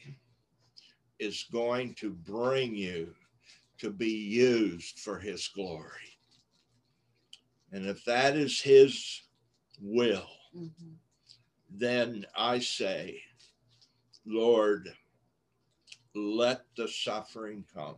is 1.20 1.46
going 1.52 1.94
to 1.96 2.12
bring 2.12 2.76
you 2.76 3.14
to 3.80 3.90
be 3.90 4.10
used 4.12 5.00
for 5.00 5.20
his 5.20 5.48
glory. 5.48 6.18
And 7.72 7.86
if 7.86 8.04
that 8.06 8.36
is 8.36 8.62
his 8.62 9.22
will, 9.82 10.28
mm-hmm. 10.56 10.94
then 11.70 12.26
I 12.36 12.60
say, 12.60 13.22
Lord, 14.26 14.94
let 16.18 16.64
the 16.76 16.88
suffering 16.88 17.64
come. 17.74 17.96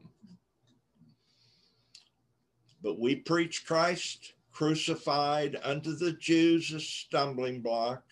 But 2.82 3.00
we 3.00 3.16
preach 3.16 3.66
Christ 3.66 4.34
crucified 4.52 5.58
unto 5.64 5.96
the 5.96 6.14
Jews 6.14 6.74
a 6.74 6.80
stumbling 6.80 7.62
block, 7.62 8.04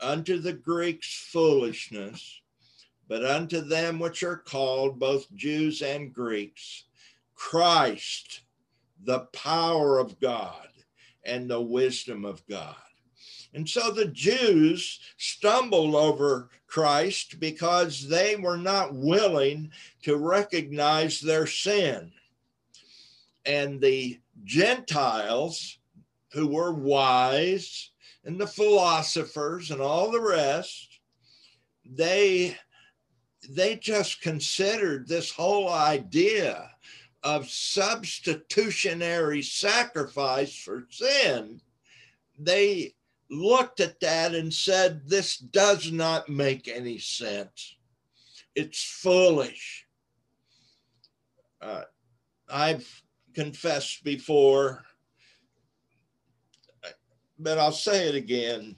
unto 0.00 0.38
the 0.38 0.52
Greeks 0.52 1.28
foolishness, 1.30 2.40
but 3.08 3.24
unto 3.24 3.60
them 3.60 3.98
which 3.98 4.22
are 4.22 4.36
called, 4.36 4.98
both 4.98 5.32
Jews 5.34 5.82
and 5.82 6.12
Greeks, 6.12 6.84
Christ, 7.34 8.42
the 9.04 9.20
power 9.32 9.98
of 9.98 10.18
God 10.18 10.68
and 11.24 11.48
the 11.48 11.60
wisdom 11.60 12.24
of 12.24 12.46
God. 12.46 12.76
And 13.54 13.68
so 13.68 13.90
the 13.90 14.06
Jews 14.06 15.00
stumbled 15.16 15.94
over 15.94 16.50
Christ 16.76 17.40
because 17.40 18.06
they 18.06 18.36
were 18.36 18.58
not 18.58 18.92
willing 18.92 19.70
to 20.02 20.18
recognize 20.18 21.22
their 21.22 21.46
sin. 21.46 22.12
And 23.46 23.80
the 23.80 24.20
Gentiles, 24.44 25.78
who 26.32 26.48
were 26.48 26.74
wise, 26.74 27.92
and 28.26 28.38
the 28.38 28.46
philosophers 28.46 29.70
and 29.70 29.80
all 29.80 30.10
the 30.10 30.20
rest, 30.20 31.00
they 31.86 32.58
they 33.48 33.76
just 33.76 34.20
considered 34.20 35.08
this 35.08 35.30
whole 35.30 35.70
idea 35.70 36.72
of 37.22 37.48
substitutionary 37.48 39.40
sacrifice 39.40 40.54
for 40.54 40.86
sin, 40.90 41.62
they 42.38 42.92
looked 43.30 43.80
at 43.80 44.00
that 44.00 44.34
and 44.34 44.52
said, 44.52 45.02
This 45.06 45.36
does 45.36 45.90
not 45.90 46.28
make 46.28 46.68
any 46.68 46.98
sense. 46.98 47.76
It's 48.54 48.82
foolish. 48.82 49.86
Uh, 51.60 51.82
I've 52.48 53.02
confessed 53.34 54.04
before, 54.04 54.84
but 57.38 57.58
I'll 57.58 57.72
say 57.72 58.08
it 58.08 58.14
again. 58.14 58.76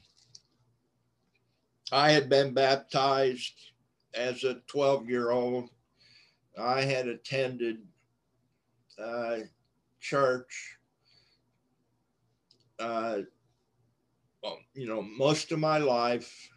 I 1.93 2.11
had 2.11 2.29
been 2.29 2.53
baptized 2.53 3.73
as 4.15 4.45
a 4.45 4.61
12 4.67 5.09
year 5.09 5.31
old. 5.31 5.71
I 6.59 6.83
had 6.83 7.07
attended 7.07 7.79
uh, 8.99 9.39
church, 10.01 10.77
uh, 12.81 13.19
well, 14.43 14.59
you 14.75 14.87
know, 14.87 15.03
most 15.03 15.53
of 15.53 15.59
my 15.59 15.79
life. 15.79 16.51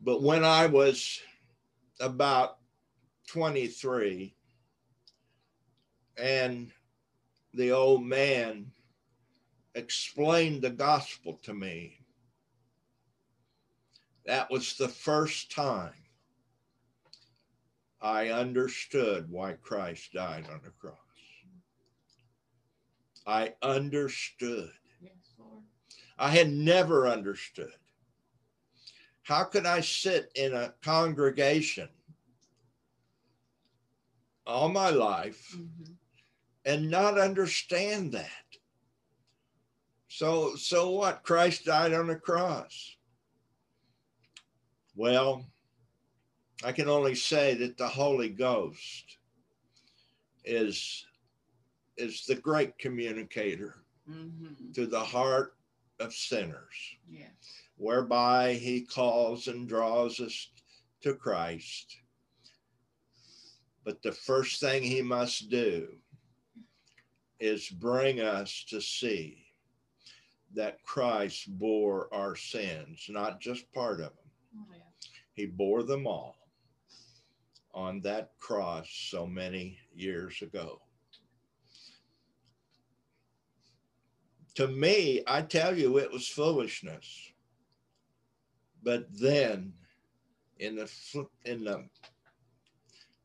But 0.00 0.22
when 0.22 0.44
I 0.44 0.66
was 0.66 1.20
about 2.00 2.58
23, 3.28 4.34
and 6.18 6.72
the 7.54 7.70
old 7.70 8.04
man 8.04 8.72
explained 9.74 10.62
the 10.62 10.70
gospel 10.70 11.38
to 11.44 11.54
me, 11.54 12.00
that 14.26 14.50
was 14.50 14.76
the 14.76 14.88
first 14.88 15.52
time 15.52 15.94
I 18.00 18.28
understood 18.28 19.30
why 19.30 19.52
Christ 19.52 20.12
died 20.12 20.46
on 20.52 20.60
the 20.64 20.70
cross. 20.70 20.96
I 23.26 23.54
understood. 23.62 24.70
Yes, 25.00 25.12
I 26.18 26.28
had 26.30 26.50
never 26.50 27.08
understood. 27.08 27.72
How 29.22 29.44
could 29.44 29.66
I 29.66 29.80
sit 29.80 30.30
in 30.34 30.52
a 30.52 30.74
congregation 30.82 31.88
all 34.46 34.68
my 34.68 34.90
life 34.90 35.54
mm-hmm. 35.56 35.92
and 36.64 36.90
not 36.90 37.18
understand 37.18 38.12
that? 38.12 38.30
So, 40.08 40.56
so 40.56 40.90
what? 40.90 41.22
Christ 41.22 41.64
died 41.64 41.94
on 41.94 42.08
the 42.08 42.16
cross. 42.16 42.96
Well, 44.94 45.46
I 46.64 46.72
can 46.72 46.88
only 46.88 47.14
say 47.14 47.54
that 47.54 47.78
the 47.78 47.88
Holy 47.88 48.28
Ghost 48.28 49.16
is 50.44 51.06
is 51.96 52.24
the 52.26 52.34
great 52.34 52.78
communicator 52.78 53.84
mm-hmm. 54.08 54.72
to 54.72 54.86
the 54.86 55.00
heart 55.00 55.54
of 56.00 56.12
sinners. 56.12 56.96
Yes. 57.08 57.30
whereby 57.76 58.54
he 58.54 58.82
calls 58.82 59.48
and 59.48 59.68
draws 59.68 60.20
us 60.20 60.48
to 61.02 61.14
Christ. 61.14 61.96
But 63.84 64.02
the 64.02 64.12
first 64.12 64.60
thing 64.60 64.82
he 64.82 65.02
must 65.02 65.50
do 65.50 65.88
is 67.40 67.68
bring 67.68 68.20
us 68.20 68.64
to 68.68 68.80
see 68.80 69.44
that 70.54 70.82
Christ 70.84 71.48
bore 71.58 72.08
our 72.14 72.36
sins, 72.36 73.06
not 73.08 73.40
just 73.40 73.72
part 73.72 73.94
of 73.94 74.14
them. 74.14 74.30
Oh, 74.58 74.66
yeah. 74.70 75.08
He 75.32 75.46
bore 75.46 75.82
them 75.82 76.06
all 76.06 76.36
on 77.74 78.00
that 78.02 78.32
cross 78.38 78.88
so 79.10 79.26
many 79.26 79.78
years 79.92 80.40
ago. 80.42 80.80
To 84.56 84.68
me, 84.68 85.22
I 85.26 85.42
tell 85.42 85.76
you, 85.76 85.98
it 85.98 86.12
was 86.12 86.28
foolishness. 86.28 87.32
But 88.82 89.06
then, 89.10 89.72
in 90.58 90.76
the 90.76 90.90
in 91.44 91.64
the 91.64 91.88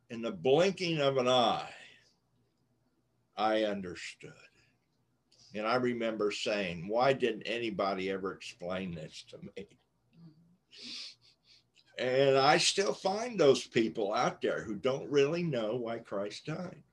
in 0.10 0.22
the 0.22 0.32
blinking 0.32 1.00
of 1.00 1.18
an 1.18 1.28
eye, 1.28 1.70
I 3.36 3.64
understood. 3.64 4.32
And 5.54 5.66
I 5.66 5.76
remember 5.76 6.32
saying, 6.32 6.88
why 6.88 7.14
didn't 7.14 7.44
anybody 7.44 8.10
ever 8.12 8.34
explain 8.34 8.94
this 8.94 9.26
to 9.30 9.38
me? 9.38 9.68
And 11.98 12.38
I 12.38 12.58
still 12.58 12.94
find 12.94 13.40
those 13.40 13.66
people 13.66 14.14
out 14.14 14.42
there 14.42 14.62
who 14.64 14.76
don't 14.76 15.10
really 15.10 15.44
know 15.44 15.76
why 15.76 15.98
Christ 15.98 16.46
died. 16.46 16.84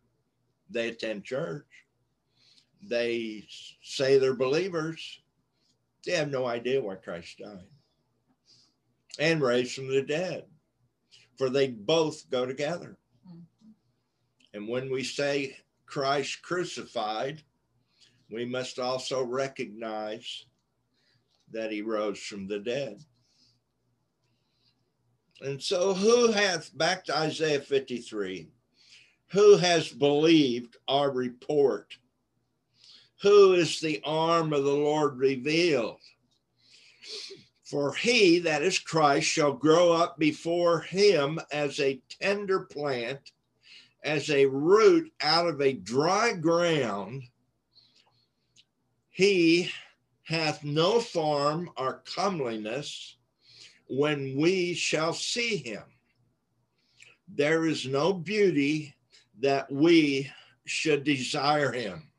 They 0.70 0.88
attend 0.88 1.24
church, 1.24 1.66
they 2.88 3.46
say 3.82 4.18
they're 4.18 4.34
believers, 4.34 5.20
they 6.04 6.12
have 6.12 6.30
no 6.30 6.46
idea 6.46 6.82
why 6.82 6.96
Christ 6.96 7.38
died 7.38 7.66
and 9.18 9.40
raised 9.40 9.74
from 9.74 9.88
the 9.88 10.02
dead, 10.02 10.44
for 11.38 11.48
they 11.48 11.68
both 11.68 12.28
go 12.30 12.44
together. 12.46 12.98
Mm-hmm. 13.26 13.70
And 14.54 14.68
when 14.68 14.90
we 14.90 15.04
say 15.04 15.56
Christ 15.86 16.42
crucified, 16.42 17.42
we 18.30 18.44
must 18.44 18.78
also 18.78 19.22
recognize 19.22 20.46
that 21.52 21.70
he 21.70 21.82
rose 21.82 22.18
from 22.18 22.48
the 22.48 22.58
dead. 22.58 22.98
And 25.40 25.62
so, 25.62 25.94
who 25.94 26.32
hath, 26.32 26.76
back 26.76 27.04
to 27.04 27.16
Isaiah 27.16 27.60
53, 27.60 28.48
who 29.28 29.56
has 29.56 29.88
believed 29.88 30.76
our 30.88 31.10
report? 31.10 31.96
Who 33.24 33.54
is 33.54 33.80
the 33.80 34.02
arm 34.04 34.52
of 34.52 34.64
the 34.64 34.74
Lord 34.74 35.16
revealed? 35.16 35.96
For 37.62 37.94
he, 37.94 38.38
that 38.40 38.60
is 38.60 38.78
Christ, 38.78 39.26
shall 39.26 39.54
grow 39.54 39.92
up 39.92 40.18
before 40.18 40.80
him 40.80 41.40
as 41.50 41.80
a 41.80 42.02
tender 42.20 42.60
plant, 42.60 43.32
as 44.02 44.28
a 44.28 44.44
root 44.44 45.10
out 45.22 45.48
of 45.48 45.62
a 45.62 45.72
dry 45.72 46.34
ground. 46.34 47.22
He 49.08 49.70
hath 50.24 50.62
no 50.62 51.00
form 51.00 51.70
or 51.78 52.02
comeliness 52.04 53.16
when 53.86 54.36
we 54.36 54.74
shall 54.74 55.14
see 55.14 55.56
him. 55.56 55.84
There 57.26 57.64
is 57.64 57.86
no 57.86 58.12
beauty 58.12 58.94
that 59.40 59.72
we 59.72 60.30
should 60.66 61.04
desire 61.04 61.72
him. 61.72 62.10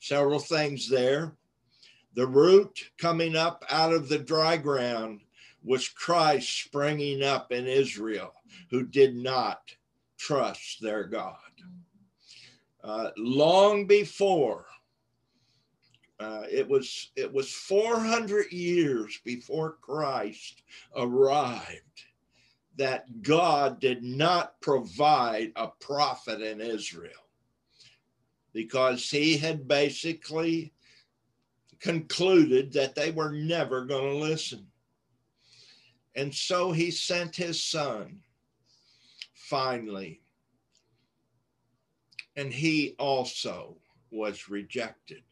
Several 0.00 0.38
things 0.38 0.88
there. 0.88 1.32
The 2.14 2.26
root 2.26 2.90
coming 2.98 3.36
up 3.36 3.64
out 3.70 3.92
of 3.92 4.08
the 4.08 4.18
dry 4.18 4.56
ground 4.56 5.20
was 5.62 5.88
Christ 5.88 6.64
springing 6.64 7.22
up 7.22 7.52
in 7.52 7.66
Israel, 7.66 8.32
who 8.70 8.84
did 8.84 9.14
not 9.16 9.60
trust 10.16 10.80
their 10.80 11.04
God. 11.04 11.36
Uh, 12.82 13.10
long 13.16 13.86
before 13.86 14.66
uh, 16.20 16.42
it 16.50 16.68
was 16.68 17.10
it 17.14 17.32
was 17.32 17.52
400 17.52 18.50
years 18.50 19.20
before 19.24 19.76
Christ 19.80 20.62
arrived 20.96 21.82
that 22.76 23.22
God 23.22 23.80
did 23.80 24.02
not 24.02 24.60
provide 24.60 25.52
a 25.54 25.68
prophet 25.80 26.40
in 26.40 26.60
Israel 26.60 27.27
because 28.58 29.08
he 29.08 29.36
had 29.36 29.68
basically 29.68 30.72
concluded 31.78 32.72
that 32.72 32.96
they 32.96 33.12
were 33.12 33.30
never 33.30 33.84
going 33.84 34.10
to 34.10 34.24
listen. 34.26 34.66
And 36.16 36.34
so 36.34 36.72
he 36.72 36.90
sent 36.90 37.36
his 37.36 37.62
son 37.62 38.18
finally. 39.34 40.22
And 42.34 42.52
he 42.52 42.96
also 42.98 43.76
was 44.10 44.48
rejected. 44.48 45.22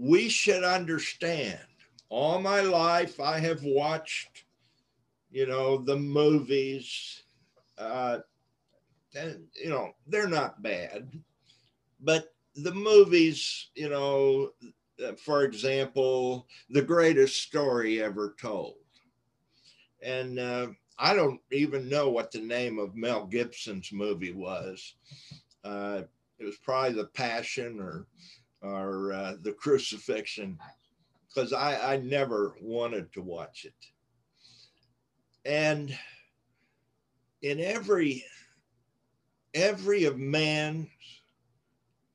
we 0.00 0.30
should 0.30 0.64
understand 0.64 1.60
all 2.08 2.40
my 2.40 2.62
life 2.62 3.20
I 3.20 3.38
have 3.40 3.62
watched, 3.62 4.44
you 5.30 5.46
know, 5.46 5.76
the 5.76 5.96
movies. 5.96 7.22
Uh, 7.76 8.20
and, 9.14 9.46
you 9.54 9.70
know, 9.70 9.90
they're 10.06 10.28
not 10.28 10.62
bad, 10.62 11.10
but 12.00 12.34
the 12.54 12.72
movies, 12.72 13.70
you 13.74 13.88
know, 13.88 14.50
for 15.18 15.44
example, 15.44 16.46
the 16.68 16.82
greatest 16.82 17.42
story 17.42 18.02
ever 18.02 18.34
told. 18.40 18.76
And 20.02 20.38
uh, 20.38 20.68
I 20.98 21.14
don't 21.14 21.40
even 21.50 21.88
know 21.88 22.10
what 22.10 22.30
the 22.30 22.40
name 22.40 22.78
of 22.78 22.96
Mel 22.96 23.26
Gibson's 23.26 23.92
movie 23.92 24.32
was. 24.32 24.94
Uh, 25.64 26.02
it 26.38 26.44
was 26.44 26.56
probably 26.56 26.94
The 26.94 27.06
Passion 27.06 27.80
or 27.80 28.06
or 28.62 29.12
uh, 29.12 29.36
the 29.42 29.52
crucifixion 29.52 30.58
because 31.28 31.52
I, 31.52 31.94
I 31.94 31.96
never 31.96 32.54
wanted 32.60 33.10
to 33.14 33.22
watch 33.22 33.64
it. 33.64 33.74
And 35.46 35.96
in 37.40 37.60
every 37.60 38.24
every 39.54 40.04
of 40.04 40.18
man's 40.18 40.88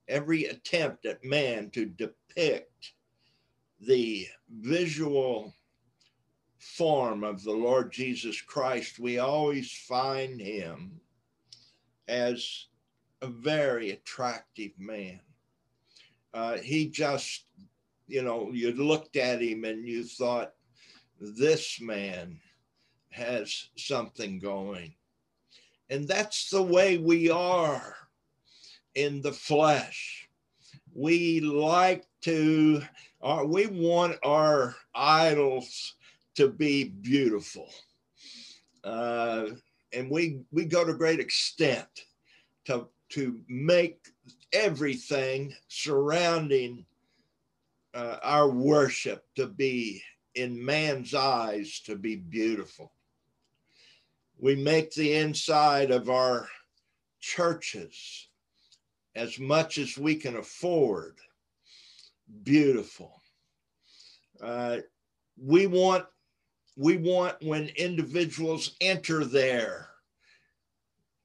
every 0.08 0.46
attempt 0.46 1.06
at 1.06 1.24
man 1.24 1.70
to 1.72 1.86
depict 1.86 2.94
the 3.82 4.28
visual 4.62 5.54
form 6.60 7.24
of 7.24 7.44
the 7.44 7.52
Lord 7.52 7.92
Jesus 7.92 8.40
Christ, 8.40 9.00
we 9.00 9.18
always 9.18 9.72
find 9.72 10.40
him 10.40 11.00
as 12.08 12.68
a 13.24 13.28
very 13.28 13.92
attractive 13.92 14.72
man 14.78 15.20
uh, 16.36 16.58
he 16.58 16.90
just, 16.90 17.46
you 18.08 18.22
know, 18.22 18.52
you 18.52 18.74
looked 18.74 19.16
at 19.16 19.42
him 19.42 19.64
and 19.64 19.88
you 19.88 20.04
thought, 20.04 20.52
this 21.18 21.80
man 21.80 22.38
has 23.10 23.70
something 23.78 24.38
going. 24.38 24.94
And 25.90 26.08
that's 26.08 26.50
the 26.50 26.64
way 26.64 26.98
we 26.98 27.30
are 27.30 27.96
in 28.96 29.22
the 29.22 29.32
flesh. 29.32 30.28
We 30.94 31.42
like 31.42 32.06
to, 32.22 32.82
uh, 33.22 33.44
we 33.46 33.68
want 33.68 34.18
our 34.24 34.76
idols 34.96 35.96
to 36.36 36.50
be 36.50 36.86
beautiful. 36.86 37.70
Uh, 38.84 39.48
and 39.94 40.10
we, 40.10 40.42
we 40.52 40.66
go 40.66 40.84
to 40.84 40.94
great 40.94 41.20
extent 41.20 41.88
to, 42.66 42.88
to 43.10 43.40
make 43.48 44.00
everything 44.54 45.54
surrounding 45.68 46.86
uh, 47.94 48.18
our 48.24 48.50
worship 48.50 49.26
to 49.36 49.48
be 49.48 50.02
in 50.36 50.64
man's 50.64 51.14
eyes 51.14 51.80
to 51.86 51.96
be 51.96 52.16
beautiful. 52.16 52.92
We 54.38 54.56
make 54.56 54.94
the 54.94 55.16
inside 55.16 55.92
of 55.92 56.10
our 56.10 56.48
churches 57.20 58.28
as 59.16 59.40
much 59.40 59.78
as 59.78 59.98
we 59.98 60.16
can 60.16 60.36
afford 60.36 61.18
beautiful. 62.44 63.22
Uh, 64.42 64.78
we 65.38 65.68
want 65.68 66.06
we 66.78 66.98
want 66.98 67.42
when 67.42 67.70
individuals 67.78 68.76
enter 68.82 69.24
there 69.24 69.88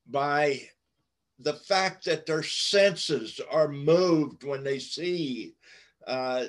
by 0.07 0.61
the 1.41 1.55
fact 1.55 2.05
that 2.05 2.27
their 2.27 2.43
senses 2.43 3.41
are 3.51 3.69
moved 3.69 4.45
when 4.45 4.63
they 4.63 4.79
see, 4.79 5.55
uh, 6.07 6.45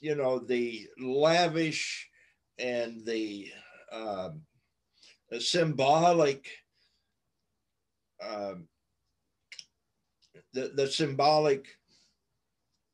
you 0.00 0.14
know, 0.14 0.38
the 0.38 0.86
lavish 0.98 2.08
and 2.58 3.04
the, 3.04 3.50
uh, 3.90 4.30
the 5.30 5.40
symbolic, 5.40 6.48
uh, 8.22 8.54
the, 10.52 10.72
the 10.74 10.86
symbolic 10.86 11.66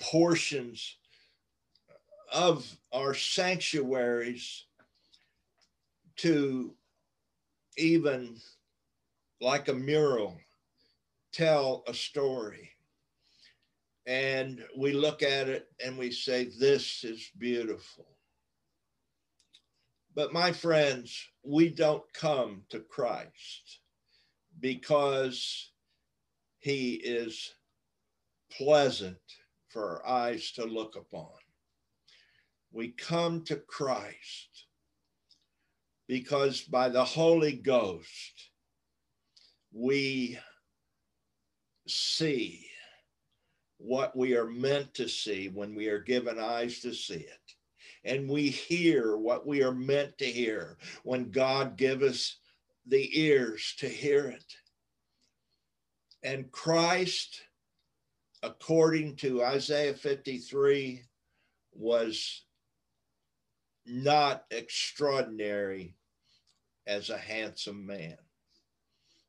portions 0.01 0.97
of 2.33 2.67
our 2.93 3.15
sanctuaries 3.15 4.67
to 6.17 6.75
even 7.77 8.37
like 9.41 9.69
a 9.69 9.75
mural 9.75 10.39
tell 11.33 11.83
a 11.87 11.95
story. 11.95 12.71
And 14.07 14.65
we 14.77 14.93
look 14.93 15.23
at 15.23 15.49
it 15.49 15.69
and 15.85 15.97
we 15.97 16.11
say, 16.11 16.49
This 16.59 17.05
is 17.05 17.31
beautiful. 17.39 18.07
But 20.15 20.33
my 20.33 20.53
friends, 20.53 21.32
we 21.45 21.69
don't 21.69 22.05
come 22.13 22.63
to 22.71 22.81
Christ 22.81 23.81
because 24.61 25.71
he 26.59 26.95
is 26.95 27.55
pleasant 28.57 29.17
for 29.69 30.03
our 30.05 30.07
eyes 30.07 30.53
to 30.53 30.65
look 30.65 30.97
upon. 30.97 31.31
We 32.71 32.89
come 32.89 33.45
to 33.45 33.57
Christ 33.57 34.67
because 36.07 36.61
by 36.63 36.89
the 36.89 37.05
Holy 37.05 37.53
Ghost, 37.53 38.51
we 39.73 40.39
see 41.87 42.67
what 43.79 44.17
we 44.17 44.37
are 44.37 44.49
meant 44.49 44.95
to 44.95 45.09
see 45.09 45.49
when 45.49 45.75
we 45.75 45.89
are 45.89 45.99
given 45.99 46.39
eyes 46.39 46.81
to 46.81 46.95
see 46.95 47.15
it. 47.15 47.55
And 48.05 48.29
we 48.29 48.49
hear 48.49 49.17
what 49.17 49.47
we 49.47 49.63
are 49.63 49.75
meant 49.75 50.19
to 50.19 50.25
hear 50.25 50.77
when 51.05 51.31
God 51.31 51.77
give 51.77 52.03
us 52.03 52.37
the 52.87 53.21
ears 53.21 53.75
to 53.79 53.89
hear 53.89 54.27
it. 54.27 54.57
And 56.25 56.51
Christ, 56.51 57.43
according 58.43 59.17
to 59.17 59.45
Isaiah 59.45 59.95
53, 59.95 61.03
was 61.73 62.43
not 63.87 64.45
extraordinary 64.51 65.97
as 66.87 67.11
a 67.11 67.19
handsome 67.19 67.87
man. 67.87 68.17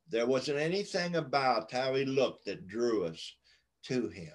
There 0.09 0.27
wasn't 0.27 0.59
anything 0.59 1.15
about 1.15 1.71
how 1.71 1.93
he 1.95 2.05
looked 2.05 2.45
that 2.45 2.67
drew 2.67 3.05
us 3.05 3.35
to 3.83 4.09
him. 4.09 4.33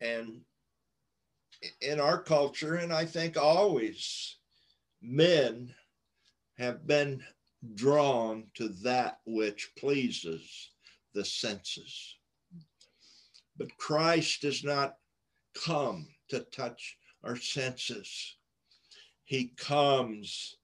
And 0.00 0.40
in 1.80 2.00
our 2.00 2.22
culture, 2.22 2.76
and 2.76 2.92
I 2.92 3.04
think 3.04 3.36
always, 3.36 4.36
men 5.02 5.74
have 6.58 6.86
been 6.86 7.22
drawn 7.74 8.44
to 8.54 8.68
that 8.82 9.20
which 9.26 9.72
pleases 9.78 10.70
the 11.14 11.24
senses. 11.24 12.16
But 13.56 13.76
Christ 13.76 14.42
does 14.42 14.64
not 14.64 14.96
come 15.54 16.08
to 16.30 16.40
touch 16.40 16.96
our 17.22 17.36
senses. 17.36 18.36
He 19.24 19.52
comes 19.56 20.56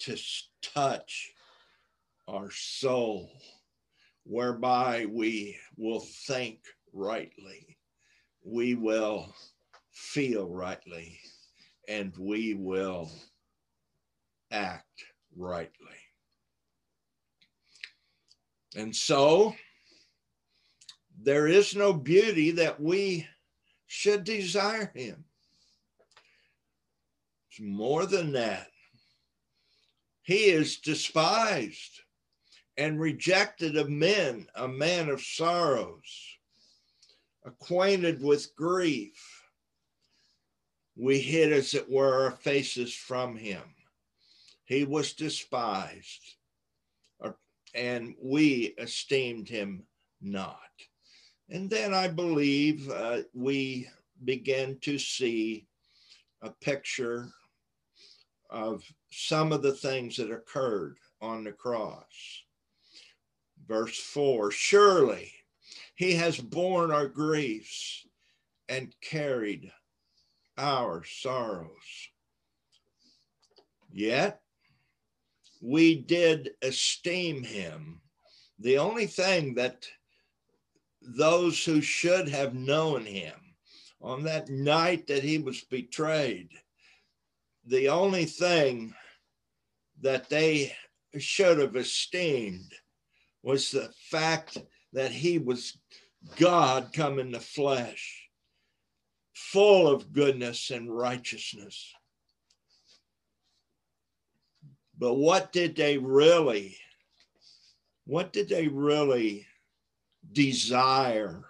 to 0.00 0.16
touch 0.62 1.32
our 2.28 2.50
soul, 2.50 3.30
whereby 4.24 5.06
we 5.06 5.56
will 5.76 6.00
think 6.26 6.60
rightly, 6.92 7.78
we 8.44 8.74
will 8.74 9.34
feel 9.96 10.46
rightly, 10.46 11.18
and 11.88 12.12
we 12.18 12.52
will 12.52 13.10
act 14.50 15.04
rightly. 15.34 15.72
And 18.76 18.94
so 18.94 19.54
there 21.22 21.46
is 21.46 21.74
no 21.74 21.94
beauty 21.94 22.50
that 22.50 22.78
we 22.78 23.26
should 23.86 24.24
desire 24.24 24.92
him. 24.94 25.24
It's 27.50 27.60
more 27.60 28.04
than 28.04 28.32
that. 28.32 28.68
He 30.24 30.50
is 30.50 30.76
despised 30.76 32.02
and 32.76 33.00
rejected 33.00 33.78
of 33.78 33.88
men, 33.88 34.46
a 34.56 34.68
man 34.68 35.08
of 35.08 35.22
sorrows, 35.22 36.36
acquainted 37.46 38.22
with 38.22 38.54
grief. 38.56 39.35
We 40.96 41.20
hid, 41.20 41.52
as 41.52 41.74
it 41.74 41.90
were, 41.90 42.24
our 42.24 42.30
faces 42.30 42.94
from 42.94 43.36
him. 43.36 43.62
He 44.64 44.84
was 44.84 45.12
despised, 45.12 46.36
and 47.74 48.14
we 48.20 48.74
esteemed 48.78 49.48
him 49.48 49.84
not. 50.20 50.58
And 51.50 51.70
then 51.70 51.94
I 51.94 52.08
believe 52.08 52.90
uh, 52.90 53.22
we 53.34 53.88
begin 54.24 54.78
to 54.80 54.98
see 54.98 55.66
a 56.42 56.50
picture 56.50 57.28
of 58.50 58.82
some 59.10 59.52
of 59.52 59.62
the 59.62 59.72
things 59.74 60.16
that 60.16 60.30
occurred 60.30 60.96
on 61.20 61.44
the 61.44 61.52
cross. 61.52 62.42
Verse 63.66 63.98
4 63.98 64.50
Surely 64.50 65.32
he 65.94 66.14
has 66.14 66.38
borne 66.38 66.90
our 66.90 67.08
griefs 67.08 68.06
and 68.68 68.94
carried 69.00 69.70
our 70.58 71.04
sorrows. 71.04 72.08
Yet 73.92 74.40
we 75.60 75.96
did 75.96 76.50
esteem 76.62 77.42
him. 77.42 78.00
The 78.58 78.78
only 78.78 79.06
thing 79.06 79.54
that 79.54 79.86
those 81.00 81.64
who 81.64 81.80
should 81.80 82.28
have 82.28 82.54
known 82.54 83.04
him 83.04 83.34
on 84.00 84.22
that 84.24 84.48
night 84.48 85.06
that 85.06 85.22
he 85.22 85.38
was 85.38 85.62
betrayed, 85.62 86.50
the 87.64 87.88
only 87.88 88.24
thing 88.24 88.94
that 90.00 90.28
they 90.28 90.74
should 91.18 91.58
have 91.58 91.76
esteemed 91.76 92.72
was 93.42 93.70
the 93.70 93.90
fact 94.10 94.58
that 94.92 95.10
he 95.10 95.38
was 95.38 95.78
God 96.36 96.90
come 96.92 97.18
in 97.18 97.30
the 97.30 97.40
flesh, 97.40 98.25
full 99.36 99.86
of 99.86 100.14
goodness 100.14 100.70
and 100.70 100.90
righteousness. 100.90 101.92
But 104.96 105.12
what 105.16 105.52
did 105.52 105.76
they 105.76 105.98
really, 105.98 106.78
what 108.06 108.32
did 108.32 108.48
they 108.48 108.66
really 108.66 109.46
desire 110.32 111.44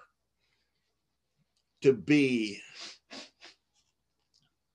to 1.82 1.92
be 1.92 2.60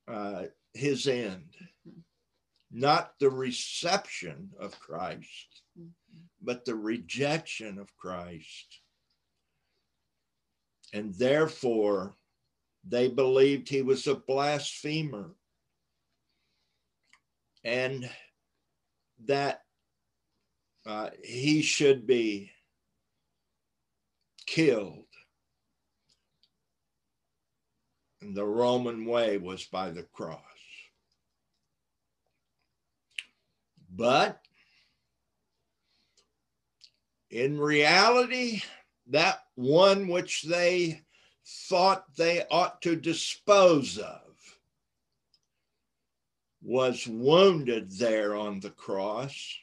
uh, 0.07 0.43
his 0.73 1.05
end? 1.05 1.49
Not 2.71 3.19
the 3.19 3.29
reception 3.29 4.51
of 4.57 4.79
Christ, 4.79 5.63
but 6.41 6.63
the 6.63 6.75
rejection 6.75 7.77
of 7.77 7.93
Christ. 7.97 8.79
And 10.93 11.13
therefore, 11.15 12.15
they 12.83 13.07
believed 13.07 13.69
he 13.69 13.81
was 13.81 14.07
a 14.07 14.15
blasphemer. 14.15 15.31
And 17.63 18.09
that 19.25 19.61
uh, 20.85 21.09
he 21.23 21.61
should 21.61 22.07
be 22.07 22.51
killed. 24.47 25.05
And 28.21 28.35
the 28.35 28.45
Roman 28.45 29.05
way 29.05 29.37
was 29.37 29.65
by 29.65 29.91
the 29.91 30.03
cross. 30.03 30.39
But 33.93 34.39
in 37.29 37.59
reality, 37.59 38.61
that 39.07 39.39
one 39.55 40.07
which 40.07 40.43
they 40.43 41.01
thought 41.51 42.05
they 42.15 42.43
ought 42.49 42.81
to 42.81 42.95
dispose 42.95 43.97
of 43.97 44.21
was 46.61 47.07
wounded 47.07 47.91
there 47.91 48.35
on 48.35 48.59
the 48.59 48.69
cross 48.69 49.57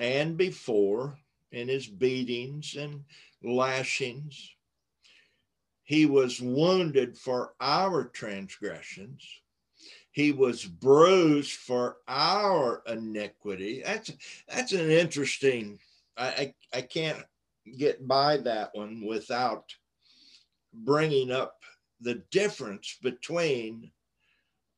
and 0.00 0.36
before 0.36 1.18
in 1.50 1.68
his 1.68 1.86
beatings 1.86 2.76
and 2.76 3.04
lashings. 3.42 4.54
He 5.82 6.04
was 6.04 6.40
wounded 6.40 7.16
for 7.16 7.54
our 7.60 8.04
transgressions. 8.04 9.24
He 10.10 10.32
was 10.32 10.64
bruised 10.64 11.52
for 11.52 11.96
our 12.06 12.82
iniquity. 12.86 13.82
That's 13.84 14.12
that's 14.48 14.72
an 14.72 14.90
interesting. 14.90 15.78
I, 16.16 16.26
I, 16.26 16.54
I 16.74 16.80
can't 16.82 17.24
get 17.78 18.06
by 18.06 18.38
that 18.38 18.70
one 18.74 19.04
without 19.06 19.72
bringing 20.84 21.30
up 21.30 21.56
the 22.00 22.22
difference 22.30 22.96
between 23.02 23.90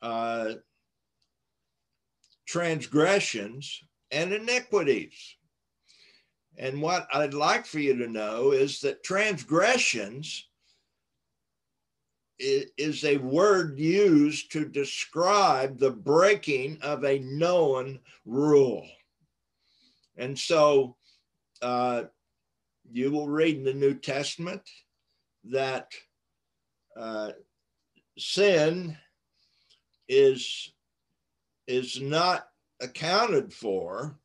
uh, 0.02 0.54
transgressions 2.46 3.82
and 4.10 4.32
iniquities. 4.32 5.36
And 6.58 6.82
what 6.82 7.06
I'd 7.12 7.34
like 7.34 7.64
for 7.64 7.78
you 7.78 7.96
to 7.96 8.08
know 8.08 8.52
is 8.52 8.80
that 8.80 9.04
transgressions 9.04 10.46
is 12.38 13.04
a 13.04 13.18
word 13.18 13.78
used 13.78 14.50
to 14.52 14.64
describe 14.64 15.78
the 15.78 15.90
breaking 15.90 16.78
of 16.82 17.04
a 17.04 17.18
known 17.18 18.00
rule. 18.24 18.86
And 20.16 20.38
so 20.38 20.96
uh, 21.60 22.04
you 22.90 23.10
will 23.10 23.28
read 23.28 23.56
in 23.56 23.64
the 23.64 23.74
New 23.74 23.94
Testament 23.94 24.62
that 25.44 25.92
uh, 26.96 27.32
sin 28.18 28.96
is 30.08 30.72
is 31.66 32.00
not 32.00 32.48
accounted 32.80 33.52
for 33.52 34.18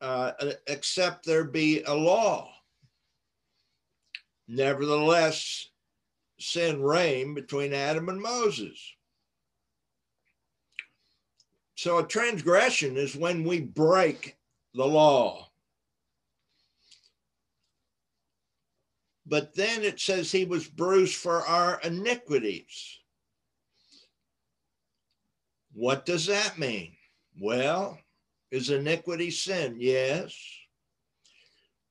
uh, 0.00 0.32
except 0.66 1.24
there 1.24 1.44
be 1.44 1.82
a 1.84 1.94
law. 1.94 2.50
Nevertheless, 4.46 5.68
sin 6.38 6.82
reigned 6.82 7.34
between 7.34 7.72
Adam 7.72 8.10
and 8.10 8.20
Moses. 8.20 8.78
So 11.76 11.98
a 11.98 12.06
transgression 12.06 12.96
is 12.96 13.16
when 13.16 13.44
we 13.44 13.60
break 13.60 14.36
the 14.74 14.84
law. 14.86 15.48
But 19.26 19.54
then 19.54 19.82
it 19.82 20.00
says 20.00 20.30
he 20.30 20.44
was 20.44 20.68
bruised 20.68 21.16
for 21.16 21.40
our 21.46 21.80
iniquities. 21.82 22.98
What 25.72 26.04
does 26.06 26.26
that 26.26 26.58
mean? 26.58 26.94
Well, 27.40 27.98
is 28.50 28.70
iniquity 28.70 29.30
sin? 29.30 29.76
Yes. 29.78 30.36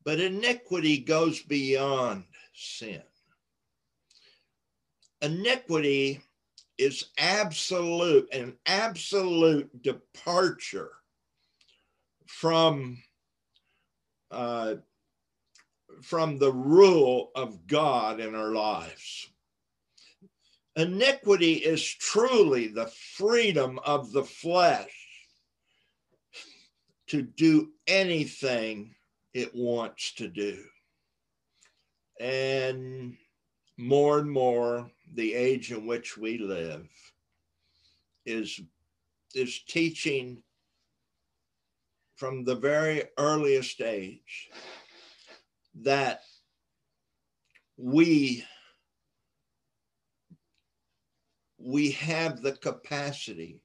But 0.03 0.19
iniquity 0.19 0.99
goes 0.99 1.41
beyond 1.41 2.25
sin. 2.53 3.01
Iniquity 5.21 6.21
is 6.77 7.05
absolute, 7.17 8.31
an 8.33 8.57
absolute 8.65 9.81
departure 9.81 10.91
from 12.27 13.01
uh, 14.31 14.75
from 16.03 16.37
the 16.37 16.51
rule 16.51 17.31
of 17.33 17.65
God 17.65 18.19
in 18.19 18.35
our 18.35 18.51
lives. 18.51 19.29
Iniquity 20.75 21.53
is 21.53 21.81
truly 21.83 22.67
the 22.67 22.87
freedom 23.15 23.79
of 23.85 24.11
the 24.11 24.23
flesh 24.23 24.91
to 27.07 27.21
do 27.21 27.71
anything 27.87 28.93
it 29.33 29.55
wants 29.55 30.13
to 30.15 30.27
do. 30.27 30.63
And 32.19 33.15
more 33.77 34.19
and 34.19 34.29
more, 34.29 34.91
the 35.13 35.33
age 35.33 35.71
in 35.71 35.85
which 35.85 36.17
we 36.17 36.37
live 36.37 36.87
is, 38.25 38.59
is 39.33 39.61
teaching 39.67 40.41
from 42.15 42.43
the 42.43 42.55
very 42.55 43.03
earliest 43.17 43.79
age 43.81 44.49
that 45.81 46.21
we 47.77 48.43
we 51.57 51.91
have 51.91 52.41
the 52.41 52.51
capacity 52.51 53.61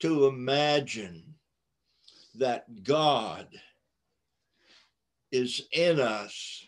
to 0.00 0.26
imagine 0.26 1.34
that 2.34 2.84
God 2.84 3.48
is 5.32 5.66
in 5.72 5.98
us 5.98 6.66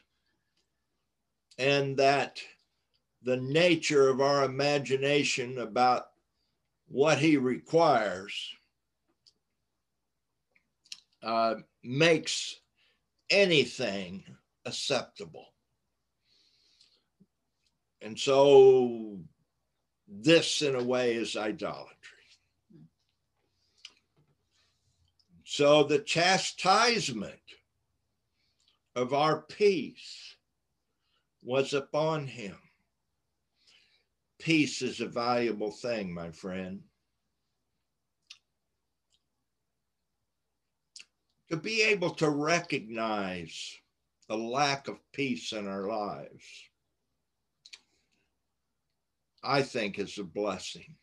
and 1.58 1.96
that 1.98 2.40
the 3.22 3.36
nature 3.36 4.08
of 4.08 4.20
our 4.20 4.44
imagination 4.44 5.58
about 5.58 6.06
what 6.88 7.18
he 7.18 7.36
requires 7.36 8.34
uh, 11.22 11.54
makes 11.84 12.61
anything 13.32 14.24
acceptable. 14.66 15.46
And 18.00 18.18
so, 18.18 19.18
this 20.06 20.62
in 20.62 20.74
a 20.74 20.82
way 20.82 21.14
is 21.14 21.36
idolatry. 21.36 21.96
So, 25.44 25.84
the 25.84 26.00
chastisement 26.00 27.34
of 28.94 29.14
our 29.14 29.42
peace 29.42 30.36
was 31.42 31.74
upon 31.74 32.26
him. 32.26 32.56
Peace 34.38 34.82
is 34.82 35.00
a 35.00 35.06
valuable 35.06 35.70
thing, 35.70 36.12
my 36.12 36.30
friend. 36.30 36.82
To 41.52 41.58
be 41.58 41.82
able 41.82 42.08
to 42.08 42.30
recognize 42.30 43.76
the 44.26 44.36
lack 44.36 44.88
of 44.88 44.96
peace 45.12 45.52
in 45.52 45.68
our 45.68 45.86
lives, 45.86 46.44
I 49.44 49.60
think 49.60 49.98
is 49.98 50.16
a 50.16 50.24
blessing. 50.24 50.94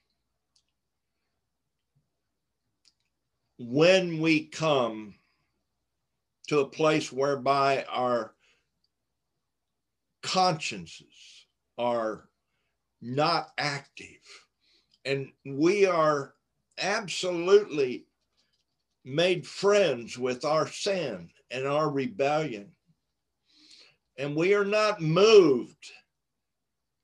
When 3.59 4.19
we 4.19 4.45
come 4.45 5.13
to 6.47 6.61
a 6.61 6.67
place 6.67 7.11
whereby 7.11 7.85
our 7.87 8.33
consciences 10.23 11.45
are 11.77 12.27
not 13.03 13.51
active 13.59 14.17
and 15.05 15.31
we 15.45 15.85
are 15.85 16.33
absolutely 16.79 18.05
made 19.05 19.47
friends 19.47 20.17
with 20.17 20.45
our 20.45 20.67
sin 20.67 21.29
and 21.51 21.65
our 21.65 21.89
rebellion. 21.89 22.71
And 24.17 24.35
we 24.35 24.53
are 24.53 24.65
not 24.65 25.01
moved 25.01 25.91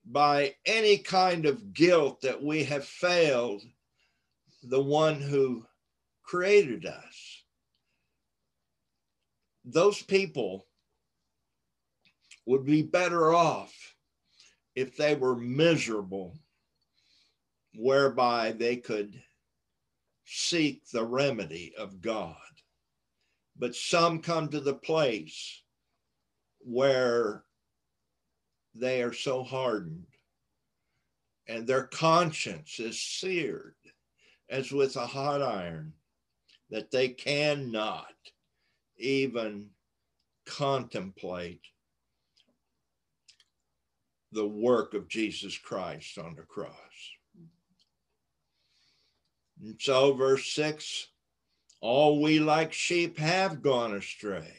by 0.04 0.54
any 0.64 0.98
kind 0.98 1.46
of 1.46 1.72
guilt 1.72 2.20
that 2.20 2.42
we 2.42 2.64
have 2.64 2.84
failed 2.84 3.62
the 4.62 4.80
one 4.80 5.20
who 5.20 5.64
created 6.22 6.86
us. 6.86 7.44
Those 9.64 10.02
people 10.02 10.66
would 12.46 12.64
be 12.64 12.82
better 12.82 13.34
off 13.34 13.74
if 14.76 14.96
they 14.96 15.14
were 15.14 15.34
miserable, 15.34 16.36
whereby 17.74 18.52
they 18.52 18.76
could 18.76 19.20
seek 20.26 20.88
the 20.90 21.04
remedy 21.04 21.72
of 21.78 22.00
God. 22.00 22.36
But 23.58 23.74
some 23.74 24.20
come 24.20 24.48
to 24.48 24.60
the 24.60 24.74
place 24.74 25.62
where 26.58 27.44
they 28.74 29.02
are 29.02 29.12
so 29.12 29.42
hardened 29.42 30.06
and 31.48 31.66
their 31.66 31.84
conscience 31.84 32.80
is 32.80 33.00
seared 33.00 33.76
as 34.48 34.72
with 34.72 34.96
a 34.96 35.06
hot 35.06 35.42
iron 35.42 35.92
that 36.70 36.90
they 36.90 37.08
cannot 37.08 38.14
even 38.98 39.70
contemplate 40.44 41.62
the 44.32 44.46
work 44.46 44.94
of 44.94 45.08
Jesus 45.08 45.56
Christ 45.56 46.18
on 46.18 46.34
the 46.34 46.42
cross. 46.42 46.72
And 49.60 49.76
so, 49.80 50.12
verse 50.12 50.52
6 50.52 51.08
all 51.80 52.20
we 52.20 52.38
like 52.38 52.72
sheep 52.72 53.18
have 53.18 53.62
gone 53.62 53.94
astray. 53.94 54.52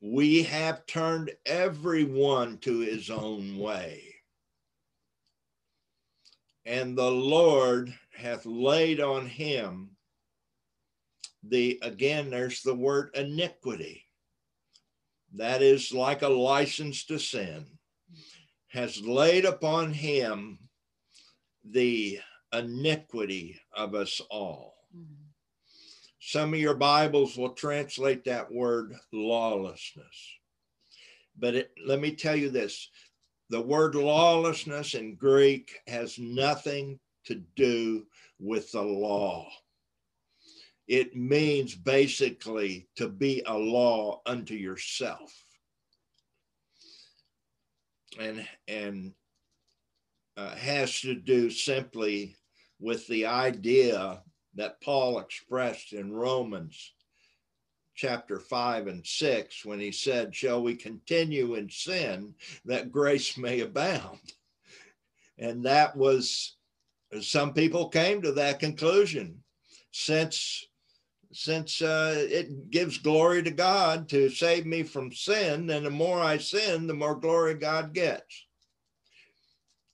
We 0.00 0.42
have 0.44 0.86
turned 0.86 1.30
everyone 1.46 2.58
to 2.58 2.80
his 2.80 3.08
own 3.08 3.56
way. 3.56 4.14
And 6.66 6.98
the 6.98 7.10
Lord 7.10 7.94
hath 8.14 8.44
laid 8.44 9.00
on 9.00 9.26
him 9.26 9.90
the, 11.42 11.78
again, 11.82 12.30
there's 12.30 12.62
the 12.62 12.74
word 12.74 13.10
iniquity. 13.14 14.04
That 15.34 15.62
is 15.62 15.92
like 15.92 16.22
a 16.22 16.28
license 16.28 17.04
to 17.06 17.18
sin, 17.18 17.66
has 18.68 19.00
laid 19.00 19.44
upon 19.44 19.92
him 19.92 20.58
the 21.64 22.20
iniquity 22.52 23.60
of 23.74 23.94
us 23.94 24.20
all. 24.30 24.74
Mm-hmm. 24.96 25.24
Some 26.20 26.52
of 26.54 26.60
your 26.60 26.74
Bibles 26.74 27.36
will 27.36 27.54
translate 27.54 28.24
that 28.24 28.52
word 28.52 28.94
lawlessness. 29.12 30.38
But 31.38 31.54
it, 31.54 31.70
let 31.86 32.00
me 32.00 32.12
tell 32.12 32.36
you 32.36 32.50
this 32.50 32.90
the 33.50 33.60
word 33.60 33.94
lawlessness 33.94 34.94
in 34.94 35.14
Greek 35.14 35.78
has 35.86 36.18
nothing 36.18 36.98
to 37.24 37.36
do 37.56 38.04
with 38.38 38.72
the 38.72 38.82
law. 38.82 39.48
It 40.86 41.16
means 41.16 41.74
basically 41.74 42.88
to 42.96 43.08
be 43.08 43.42
a 43.46 43.56
law 43.56 44.20
unto 44.26 44.54
yourself. 44.54 45.32
And, 48.18 48.46
and 48.66 49.12
uh, 50.36 50.54
has 50.54 51.00
to 51.00 51.14
do 51.14 51.50
simply 51.50 52.36
with 52.80 53.06
the 53.06 53.26
idea 53.26 54.22
that 54.54 54.80
Paul 54.80 55.18
expressed 55.18 55.92
in 55.92 56.12
Romans 56.12 56.92
chapter 57.94 58.38
5 58.38 58.86
and 58.86 59.04
6 59.04 59.64
when 59.64 59.80
he 59.80 59.90
said, 59.90 60.34
Shall 60.34 60.62
we 60.62 60.76
continue 60.76 61.54
in 61.54 61.68
sin 61.68 62.34
that 62.64 62.92
grace 62.92 63.36
may 63.36 63.60
abound? 63.60 64.20
And 65.38 65.64
that 65.64 65.96
was, 65.96 66.56
some 67.20 67.52
people 67.52 67.88
came 67.88 68.22
to 68.22 68.32
that 68.32 68.60
conclusion 68.60 69.42
since. 69.92 70.64
Since 71.30 71.82
uh, 71.82 72.14
it 72.16 72.70
gives 72.70 72.96
glory 72.96 73.42
to 73.42 73.50
God 73.50 74.08
to 74.08 74.30
save 74.30 74.64
me 74.64 74.82
from 74.82 75.12
sin, 75.12 75.68
and 75.68 75.84
the 75.84 75.90
more 75.90 76.20
I 76.20 76.38
sin, 76.38 76.86
the 76.86 76.94
more 76.94 77.14
glory 77.14 77.52
God 77.52 77.92
gets. 77.92 78.46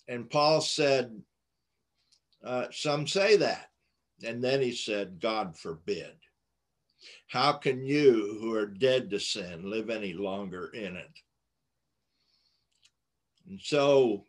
And 0.06 0.30
Paul 0.30 0.60
said, 0.60 1.10
uh, 2.44 2.66
Some 2.70 3.06
say 3.06 3.36
that. 3.36 3.70
And 4.24 4.42
then 4.42 4.60
he 4.60 4.72
said, 4.72 5.20
God 5.20 5.58
forbid. 5.58 6.12
How 7.26 7.52
can 7.52 7.84
you, 7.84 8.38
who 8.40 8.54
are 8.54 8.66
dead 8.66 9.10
to 9.10 9.20
sin, 9.20 9.70
live 9.70 9.90
any 9.90 10.12
longer 10.12 10.70
in 10.72 10.96
it? 10.96 11.18
And 13.48 13.60
so, 13.60 14.24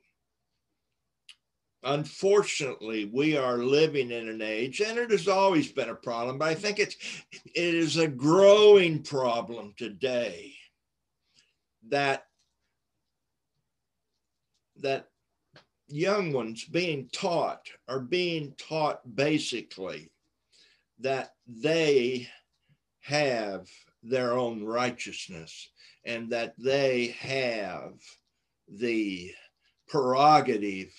unfortunately, 1.83 3.05
we 3.05 3.37
are 3.37 3.59
living 3.59 4.11
in 4.11 4.27
an 4.27 4.41
age, 4.41 4.81
and 4.81 4.97
it 4.97 5.11
has 5.11 5.27
always 5.27 5.71
been 5.71 5.89
a 5.89 5.95
problem, 5.95 6.37
but 6.37 6.49
I 6.49 6.55
think 6.55 6.79
it's 6.79 6.97
it 7.31 7.75
is 7.75 7.97
a 7.97 8.07
growing 8.07 9.03
problem 9.03 9.73
today 9.77 10.53
that 11.89 12.25
that 14.81 15.07
young 15.87 16.33
ones 16.33 16.65
being 16.65 17.09
taught 17.11 17.67
are 17.87 17.99
being 17.99 18.53
taught 18.57 19.15
basically 19.15 20.11
that 20.99 21.35
they 21.47 22.27
have 23.01 23.67
their 24.01 24.33
own 24.33 24.63
righteousness 24.63 25.69
and 26.05 26.29
that 26.29 26.53
they 26.57 27.15
have 27.19 27.93
the 28.67 29.31
prerogative 29.87 30.93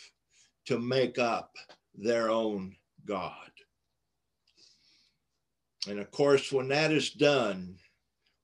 to 0.66 0.78
make 0.78 1.18
up 1.18 1.56
their 1.94 2.30
own 2.30 2.76
God. 3.04 3.32
And 5.88 5.98
of 6.00 6.10
course, 6.10 6.50
when 6.52 6.68
that 6.68 6.90
is 6.92 7.10
done, 7.10 7.76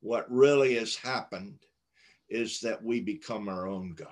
what 0.01 0.31
really 0.31 0.75
has 0.77 0.95
happened 0.95 1.59
is 2.29 2.61
that 2.61 2.83
we 2.83 3.01
become 3.01 3.49
our 3.49 3.67
own 3.67 3.95
God. 3.95 4.09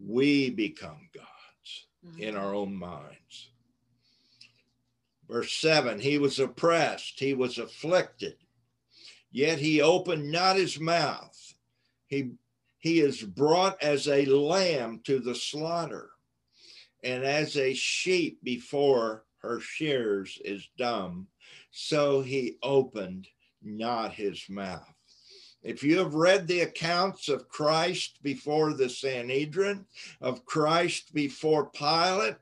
We 0.00 0.50
become 0.50 1.08
gods 1.14 1.86
mm-hmm. 2.06 2.22
in 2.22 2.36
our 2.36 2.54
own 2.54 2.74
minds. 2.74 3.50
Verse 5.28 5.52
7 5.54 6.00
He 6.00 6.18
was 6.18 6.38
oppressed, 6.38 7.20
he 7.20 7.34
was 7.34 7.58
afflicted, 7.58 8.36
yet 9.30 9.58
he 9.58 9.80
opened 9.80 10.30
not 10.30 10.56
his 10.56 10.80
mouth. 10.80 11.54
He, 12.06 12.32
he 12.78 13.00
is 13.00 13.22
brought 13.22 13.82
as 13.82 14.08
a 14.08 14.24
lamb 14.24 15.00
to 15.04 15.18
the 15.18 15.34
slaughter, 15.34 16.10
and 17.02 17.24
as 17.24 17.56
a 17.56 17.74
sheep 17.74 18.42
before 18.42 19.24
her 19.38 19.60
shears 19.60 20.40
is 20.44 20.68
dumb, 20.78 21.28
so 21.70 22.22
he 22.22 22.56
opened 22.62 23.28
not 23.62 24.12
his 24.14 24.48
mouth. 24.48 24.97
If 25.62 25.82
you 25.82 25.98
have 25.98 26.14
read 26.14 26.46
the 26.46 26.60
accounts 26.60 27.28
of 27.28 27.48
Christ 27.48 28.22
before 28.22 28.74
the 28.74 28.88
Sanhedrin, 28.88 29.84
of 30.20 30.44
Christ 30.44 31.12
before 31.12 31.70
Pilate 31.70 32.36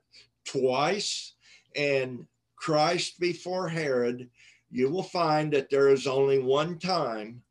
twice, 0.45 1.35
and 1.75 2.27
Christ 2.57 3.19
before 3.21 3.69
Herod, 3.69 4.29
you 4.71 4.91
will 4.91 5.03
find 5.03 5.53
that 5.53 5.71
there 5.71 5.89
is 5.89 6.07
only 6.07 6.39
one 6.39 6.79
time 6.79 7.43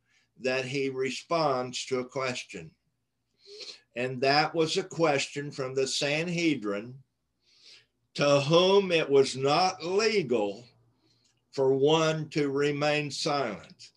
that 0.41 0.65
he 0.65 0.89
responds 0.89 1.85
to 1.85 1.99
a 1.99 2.05
question. 2.05 2.71
And 3.95 4.19
that 4.21 4.53
was 4.53 4.77
a 4.77 4.83
question 4.83 5.51
from 5.51 5.73
the 5.73 5.87
Sanhedrin 5.87 6.95
to 8.15 8.41
whom 8.41 8.91
it 8.91 9.09
was 9.09 9.35
not 9.35 9.83
legal 9.83 10.65
for 11.51 11.73
one 11.73 12.27
to 12.29 12.49
remain 12.49 13.09
silent. 13.09 13.91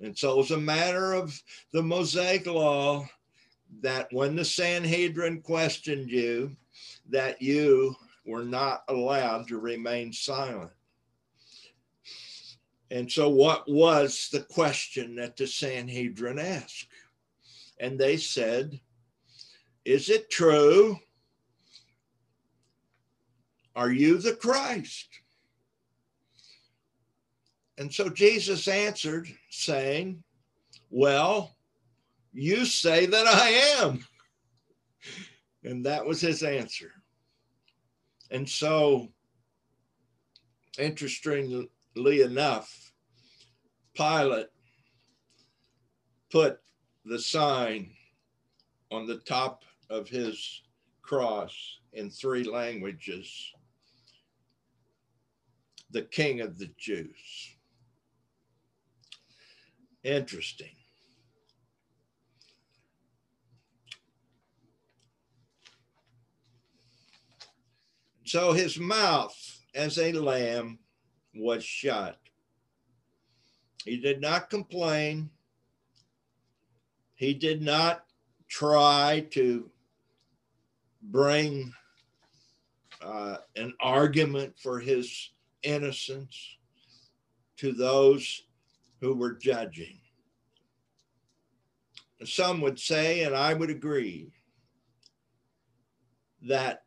And 0.00 0.16
so 0.16 0.32
it 0.32 0.36
was 0.38 0.50
a 0.50 0.58
matter 0.58 1.12
of 1.12 1.40
the 1.72 1.82
Mosaic 1.82 2.46
law 2.46 3.06
that 3.82 4.08
when 4.12 4.34
the 4.34 4.44
Sanhedrin 4.44 5.42
questioned 5.42 6.10
you, 6.10 6.56
that 7.10 7.40
you 7.42 7.94
were 8.24 8.44
not 8.44 8.82
allowed 8.88 9.48
to 9.48 9.58
remain 9.58 10.12
silent. 10.12 10.72
And 12.90 13.10
so, 13.10 13.28
what 13.28 13.70
was 13.70 14.28
the 14.32 14.40
question 14.40 15.14
that 15.16 15.36
the 15.36 15.46
Sanhedrin 15.46 16.38
asked? 16.38 16.88
And 17.78 17.98
they 17.98 18.16
said, 18.16 18.80
Is 19.84 20.10
it 20.10 20.30
true? 20.30 20.98
Are 23.76 23.92
you 23.92 24.18
the 24.18 24.34
Christ? 24.34 25.19
And 27.80 27.90
so 27.90 28.10
Jesus 28.10 28.68
answered, 28.68 29.26
saying, 29.48 30.22
Well, 30.90 31.56
you 32.30 32.66
say 32.66 33.06
that 33.06 33.26
I 33.26 33.48
am. 33.82 34.04
And 35.64 35.86
that 35.86 36.04
was 36.04 36.20
his 36.20 36.42
answer. 36.42 36.92
And 38.30 38.46
so, 38.46 39.08
interestingly 40.78 41.70
enough, 42.02 42.92
Pilate 43.94 44.48
put 46.30 46.60
the 47.06 47.18
sign 47.18 47.92
on 48.90 49.06
the 49.06 49.20
top 49.20 49.64
of 49.88 50.06
his 50.06 50.60
cross 51.00 51.78
in 51.94 52.10
three 52.10 52.44
languages 52.44 53.54
the 55.90 56.02
King 56.02 56.42
of 56.42 56.58
the 56.58 56.70
Jews. 56.76 57.56
Interesting. 60.02 60.70
So 68.24 68.52
his 68.52 68.78
mouth 68.78 69.36
as 69.74 69.98
a 69.98 70.12
lamb 70.12 70.78
was 71.34 71.64
shut. 71.64 72.16
He 73.84 73.96
did 73.96 74.20
not 74.20 74.50
complain. 74.50 75.30
He 77.14 77.34
did 77.34 77.60
not 77.60 78.04
try 78.48 79.26
to 79.30 79.68
bring 81.02 81.72
uh, 83.02 83.38
an 83.56 83.74
argument 83.80 84.54
for 84.58 84.78
his 84.78 85.30
innocence 85.62 86.56
to 87.56 87.72
those 87.72 88.42
who 89.00 89.14
were 89.14 89.32
judging. 89.32 89.98
Some 92.24 92.60
would 92.60 92.78
say, 92.78 93.22
and 93.22 93.34
I 93.34 93.54
would 93.54 93.70
agree, 93.70 94.30
that 96.42 96.84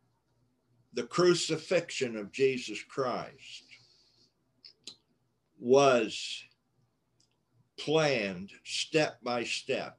the 0.93 1.03
crucifixion 1.03 2.15
of 2.15 2.31
Jesus 2.31 2.83
Christ 2.83 3.63
was 5.59 6.43
planned 7.79 8.51
step 8.63 9.17
by 9.23 9.43
step 9.43 9.97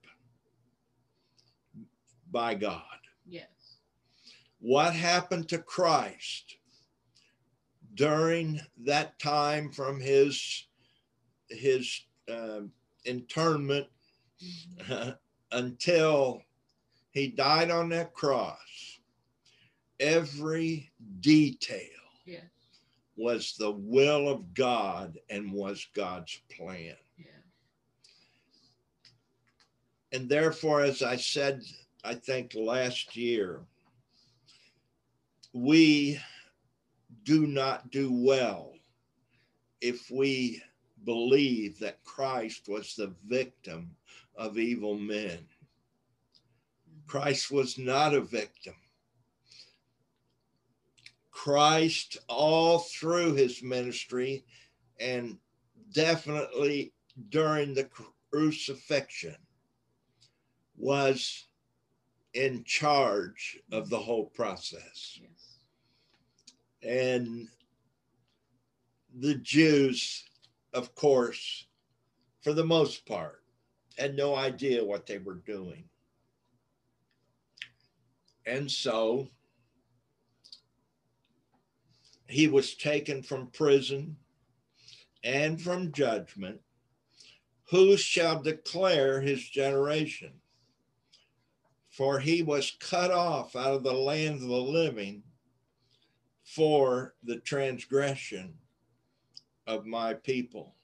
by 2.31 2.55
God. 2.55 2.83
Yes. 3.27 3.49
What 4.61 4.95
happened 4.95 5.49
to 5.49 5.59
Christ 5.59 6.57
during 7.95 8.61
that 8.85 9.19
time 9.19 9.71
from 9.71 10.01
his 10.01 10.67
his 11.49 12.03
uh, 12.31 12.61
internment 13.05 13.87
mm-hmm. 14.43 15.11
until 15.53 16.43
he 17.11 17.29
died 17.29 17.71
on 17.71 17.89
that 17.91 18.13
cross 18.13 18.99
every 20.01 20.91
detail 21.21 21.79
yes. 22.27 22.43
was 23.17 23.55
the 23.59 23.71
will 23.71 24.29
of 24.29 24.55
God 24.55 25.19
and 25.31 25.53
was 25.53 25.87
God's 25.95 26.41
plan. 26.55 26.97
Yeah. 27.17 27.27
And 30.13 30.29
therefore, 30.29 30.83
as 30.83 31.03
I 31.03 31.17
said, 31.17 31.63
I 32.05 32.15
think 32.15 32.55
last 32.55 33.17
year, 33.17 33.61
we 35.53 36.19
do 37.23 37.47
not 37.47 37.91
do 37.91 38.13
well 38.13 38.73
if 39.81 40.11
we 40.11 40.63
believe 41.05 41.79
that 41.79 42.03
Christ 42.05 42.69
was 42.69 42.95
the 42.95 43.15
victim 43.27 43.97
of 44.37 44.59
evil 44.59 44.99
men. 44.99 45.47
Christ 47.07 47.51
was 47.51 47.79
not 47.79 48.15
a 48.15 48.21
victim 48.21 48.75
Christ 51.35 52.17
all 52.29 52.79
through 52.79 53.35
his 53.35 53.63
ministry 53.63 54.47
and 54.99 55.37
definitely 55.93 56.95
during 57.29 57.75
the 57.75 57.89
crucifixion 58.31 59.37
was 60.77 61.49
in 62.33 62.65
charge 62.65 63.59
of 63.73 63.91
the 63.91 63.99
whole 63.99 64.27
process. 64.27 65.21
Yes. 65.21 65.59
And 66.83 67.49
the 69.19 69.35
Jews, 69.35 70.25
of 70.75 70.95
course, 70.97 71.67
for 72.43 72.53
the 72.53 72.65
most 72.65 73.07
part, 73.07 73.43
had 73.97 74.17
no 74.17 74.35
idea 74.35 74.85
what 74.85 75.07
they 75.07 75.19
were 75.19 75.37
doing. 75.47 75.85
And 78.45 78.71
so 78.71 79.29
he 82.29 82.49
was 82.49 82.75
taken 82.75 83.23
from 83.23 83.47
prison 83.53 84.17
and 85.23 85.63
from 85.63 85.93
judgment. 85.93 86.61
Who 87.71 87.97
shall 87.97 88.43
declare 88.43 89.21
his 89.21 89.49
generation? 89.49 90.33
For 91.89 92.19
he 92.19 92.43
was 92.43 92.77
cut 92.81 93.13
off 93.13 93.55
out 93.55 93.75
of 93.75 93.85
the 93.85 93.93
land 93.93 94.43
of 94.43 94.49
the 94.49 94.57
living 94.57 95.23
for 96.43 97.15
the 97.23 97.37
transgression 97.37 98.59
of 99.67 99.87
my 99.87 100.15
people. 100.15 100.75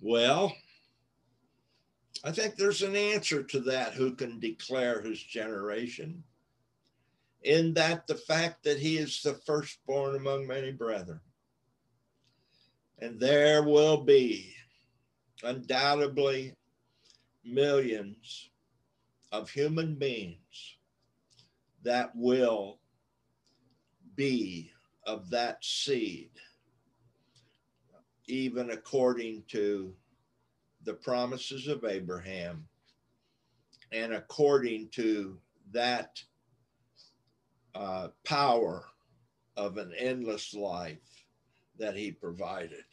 Well, 0.00 0.54
I 2.24 2.32
think 2.32 2.56
there's 2.56 2.82
an 2.82 2.96
answer 2.96 3.42
to 3.42 3.60
that 3.60 3.94
who 3.94 4.14
can 4.14 4.38
declare 4.38 5.00
his 5.00 5.22
generation 5.22 6.22
in 7.42 7.74
that 7.74 8.06
the 8.06 8.14
fact 8.14 8.64
that 8.64 8.78
he 8.78 8.96
is 8.96 9.22
the 9.22 9.34
firstborn 9.34 10.16
among 10.16 10.46
many 10.46 10.70
brethren. 10.70 11.20
And 13.00 13.18
there 13.18 13.64
will 13.64 14.04
be 14.04 14.54
undoubtedly 15.42 16.54
millions 17.44 18.50
of 19.32 19.50
human 19.50 19.96
beings 19.96 20.76
that 21.82 22.14
will 22.14 22.78
be 24.14 24.70
of 25.04 25.30
that 25.30 25.64
seed, 25.64 26.30
even 28.26 28.70
according 28.70 29.42
to 29.48 29.94
the 30.84 30.94
promises 30.94 31.68
of 31.68 31.84
Abraham 31.84 32.66
and 33.92 34.14
according 34.14 34.88
to 34.88 35.38
that 35.72 36.22
uh, 37.74 38.08
power 38.24 38.84
of 39.56 39.76
an 39.76 39.92
endless 39.98 40.54
life 40.54 41.24
that 41.78 41.96
he 41.96 42.10
provided. 42.10 42.84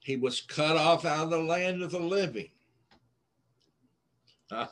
He 0.00 0.16
was 0.16 0.40
cut 0.40 0.76
off 0.76 1.04
out 1.04 1.24
of 1.24 1.30
the 1.30 1.38
land 1.38 1.82
of 1.82 1.92
the 1.92 2.00
living. 2.00 2.50
Of 4.50 4.68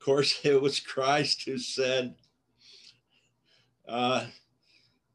course, 0.00 0.40
it 0.44 0.60
was 0.60 0.80
Christ 0.80 1.42
who 1.44 1.58
said, 1.58 2.14
uh, 3.86 4.26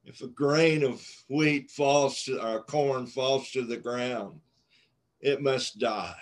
if 0.09 0.21
a 0.21 0.27
grain 0.27 0.83
of 0.83 1.05
wheat 1.29 1.69
falls 1.69 2.23
to, 2.23 2.43
or 2.43 2.63
corn 2.63 3.05
falls 3.05 3.51
to 3.51 3.63
the 3.63 3.77
ground, 3.77 4.41
it 5.21 5.41
must 5.41 5.77
die 5.77 6.15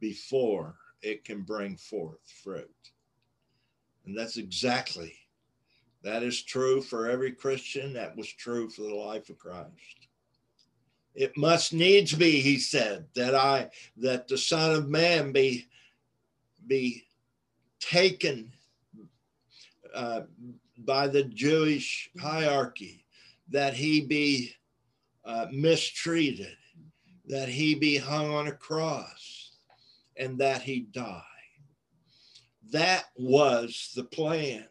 before 0.00 0.74
it 1.00 1.24
can 1.24 1.42
bring 1.42 1.76
forth 1.76 2.18
fruit. 2.42 2.68
And 4.04 4.18
that's 4.18 4.36
exactly 4.36 5.14
that 6.02 6.22
is 6.24 6.42
true 6.42 6.82
for 6.82 7.08
every 7.08 7.32
Christian. 7.32 7.92
That 7.92 8.16
was 8.16 8.30
true 8.30 8.68
for 8.68 8.82
the 8.82 8.94
life 8.94 9.30
of 9.30 9.38
Christ. 9.38 10.08
It 11.14 11.36
must 11.36 11.72
needs 11.72 12.12
be, 12.12 12.40
he 12.40 12.58
said, 12.58 13.06
that 13.14 13.34
I 13.34 13.70
that 13.98 14.26
the 14.26 14.36
Son 14.36 14.74
of 14.74 14.88
Man 14.88 15.30
be 15.30 15.68
be 16.66 17.04
taken 17.78 18.52
uh, 19.94 20.22
by 20.84 21.08
the 21.08 21.24
Jewish 21.24 22.10
hierarchy, 22.20 23.04
that 23.50 23.74
he 23.74 24.00
be 24.02 24.52
uh, 25.24 25.46
mistreated, 25.52 26.56
that 27.26 27.48
he 27.48 27.74
be 27.74 27.96
hung 27.96 28.30
on 28.30 28.46
a 28.46 28.52
cross, 28.52 29.52
and 30.16 30.38
that 30.38 30.62
he 30.62 30.80
die. 30.80 31.22
That 32.70 33.04
was 33.16 33.92
the 33.94 34.04
plan. 34.04 34.66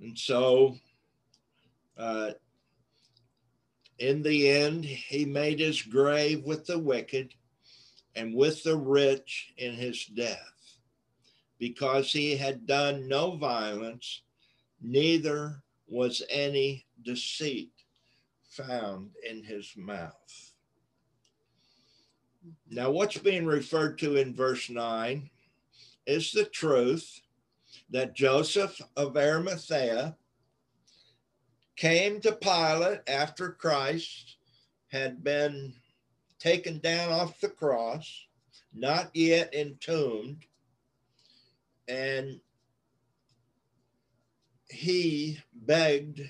And 0.00 0.18
so, 0.18 0.76
uh, 1.98 2.30
in 3.98 4.22
the 4.22 4.48
end, 4.48 4.84
he 4.84 5.26
made 5.26 5.60
his 5.60 5.82
grave 5.82 6.44
with 6.44 6.66
the 6.66 6.78
wicked 6.78 7.34
and 8.16 8.34
with 8.34 8.62
the 8.62 8.76
rich 8.76 9.52
in 9.58 9.74
his 9.74 10.06
death, 10.06 10.38
because 11.60 12.10
he 12.10 12.34
had 12.34 12.66
done 12.66 13.06
no 13.06 13.36
violence, 13.36 14.22
neither 14.80 15.62
was 15.86 16.22
any 16.30 16.86
deceit 17.04 17.70
found 18.48 19.10
in 19.28 19.44
his 19.44 19.74
mouth. 19.76 20.52
Now, 22.70 22.90
what's 22.90 23.18
being 23.18 23.44
referred 23.44 23.98
to 23.98 24.16
in 24.16 24.34
verse 24.34 24.70
9 24.70 25.28
is 26.06 26.32
the 26.32 26.46
truth 26.46 27.20
that 27.90 28.14
Joseph 28.14 28.80
of 28.96 29.16
Arimathea 29.18 30.16
came 31.76 32.20
to 32.22 32.32
Pilate 32.32 33.00
after 33.06 33.50
Christ 33.50 34.36
had 34.88 35.22
been 35.22 35.74
taken 36.38 36.78
down 36.78 37.12
off 37.12 37.38
the 37.40 37.48
cross, 37.48 38.26
not 38.72 39.10
yet 39.14 39.54
entombed, 39.54 40.46
and 41.90 42.40
he 44.68 45.38
begged 45.52 46.22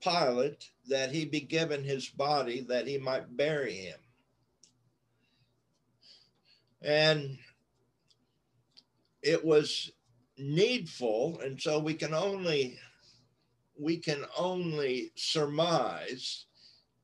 Pilate 0.00 0.70
that 0.88 1.10
he 1.10 1.24
be 1.24 1.40
given 1.40 1.82
his 1.82 2.08
body 2.08 2.60
that 2.68 2.86
he 2.86 2.96
might 2.96 3.36
bury 3.36 3.74
him. 3.74 3.98
And 6.80 7.38
it 9.22 9.44
was 9.44 9.90
needful, 10.38 11.40
and 11.40 11.60
so 11.60 11.80
we 11.80 11.94
can 11.94 12.14
only 12.14 12.78
we 13.78 13.96
can 13.96 14.24
only 14.38 15.10
surmise 15.16 16.46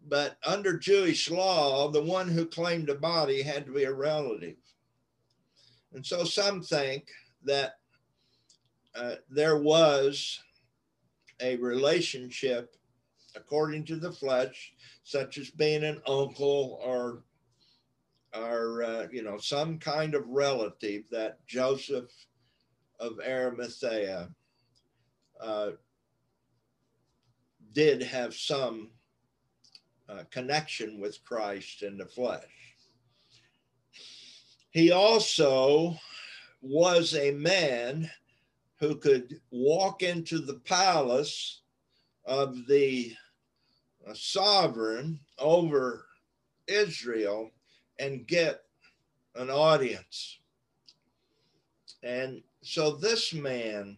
but 0.08 0.36
under 0.44 0.78
Jewish 0.78 1.30
law, 1.30 1.88
the 1.88 2.02
one 2.02 2.28
who 2.28 2.46
claimed 2.46 2.88
a 2.88 2.94
body 2.94 3.42
had 3.42 3.66
to 3.66 3.72
be 3.72 3.84
a 3.84 3.92
relative. 3.92 4.56
And 5.92 6.04
so 6.04 6.24
some 6.24 6.62
think 6.62 7.08
that 7.44 7.74
uh, 8.94 9.14
there 9.30 9.58
was 9.58 10.38
a 11.40 11.56
relationship 11.56 12.76
according 13.34 13.84
to 13.86 13.96
the 13.96 14.12
flesh, 14.12 14.74
such 15.04 15.38
as 15.38 15.50
being 15.50 15.84
an 15.84 16.00
uncle 16.06 16.78
or 16.84 17.24
are, 18.34 18.82
uh, 18.82 19.06
you 19.12 19.22
know, 19.22 19.38
some 19.38 19.78
kind 19.78 20.14
of 20.14 20.26
relative 20.28 21.04
that 21.10 21.44
Joseph 21.46 22.10
of 22.98 23.18
Arimathea 23.26 24.30
uh, 25.40 25.70
did 27.72 28.02
have 28.02 28.34
some 28.34 28.90
uh, 30.08 30.24
connection 30.30 31.00
with 31.00 31.22
Christ 31.24 31.82
in 31.82 31.96
the 31.98 32.06
flesh. 32.06 32.44
He 34.70 34.92
also 34.92 35.96
was 36.62 37.14
a 37.14 37.32
man 37.32 38.10
who 38.78 38.96
could 38.96 39.40
walk 39.50 40.02
into 40.02 40.38
the 40.38 40.60
palace 40.64 41.60
of 42.24 42.66
the 42.66 43.14
uh, 44.08 44.14
sovereign 44.14 45.18
over 45.38 46.06
Israel 46.68 47.50
and 47.98 48.26
get 48.26 48.62
an 49.34 49.50
audience. 49.50 50.38
And 52.02 52.42
so 52.62 52.92
this 52.92 53.34
man 53.34 53.96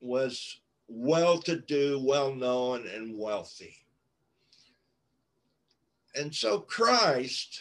was 0.00 0.60
well 0.88 1.38
to 1.42 1.56
do, 1.56 2.00
well 2.04 2.34
known, 2.34 2.86
and 2.86 3.16
wealthy. 3.18 3.76
And 6.14 6.34
so 6.34 6.60
Christ, 6.60 7.60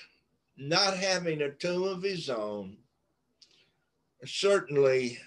not 0.58 0.98
having 0.98 1.42
a 1.42 1.52
tomb 1.52 1.84
of 1.84 2.02
his 2.02 2.30
own, 2.30 2.78
certainly 4.26 5.20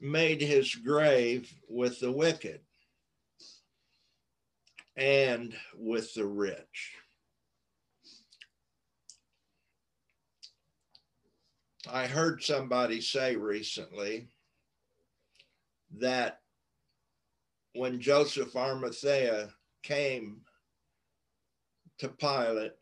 made 0.00 0.40
his 0.40 0.74
grave 0.74 1.52
with 1.68 2.00
the 2.00 2.10
wicked 2.10 2.60
and 4.96 5.54
with 5.76 6.12
the 6.14 6.26
rich. 6.26 6.94
I 11.90 12.06
heard 12.06 12.42
somebody 12.42 13.00
say 13.00 13.36
recently 13.36 14.28
that 15.98 16.40
when 17.74 18.00
Joseph 18.00 18.54
Arimathea 18.54 19.48
came 19.82 20.42
to 21.98 22.08
Pilate 22.08 22.74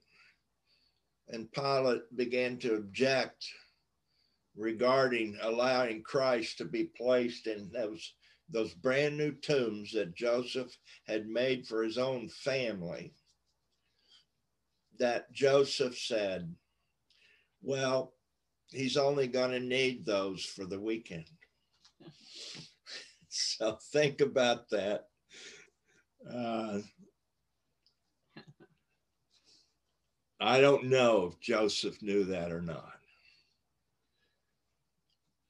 and 1.29 1.51
Pilate 1.53 2.03
began 2.17 2.59
to 2.59 2.75
object 2.75 3.47
regarding 4.59 5.39
allowing 5.43 6.03
Christ 6.03 6.59
to 6.59 6.65
be 6.65 6.85
placed 6.85 7.47
in 7.47 7.71
those 7.73 8.15
those 8.51 8.73
brand 8.75 9.17
new 9.17 9.33
tombs 9.33 9.93
that 9.93 10.17
Joseph 10.17 10.75
had 11.07 11.29
made 11.29 11.67
for 11.67 11.83
his 11.83 11.99
own 11.99 12.29
family 12.31 13.13
that 14.99 15.31
Joseph 15.33 15.97
said, 15.99 16.55
well, 17.63 18.15
he's 18.71 18.97
only 18.97 19.27
going 19.27 19.51
to 19.51 19.61
need 19.61 20.05
those 20.05 20.45
for 20.45 20.65
the 20.65 20.81
weekend. 20.81 21.27
so 23.29 23.79
think 23.93 24.23
about 24.23 24.71
that. 24.71 25.09
Uh, 26.29 26.79
I 30.41 30.61
don't 30.61 30.85
know 30.85 31.27
if 31.27 31.41
Joseph 31.41 32.01
knew 32.01 32.25
that 32.25 32.51
or 32.51 32.63
not. 32.63 32.98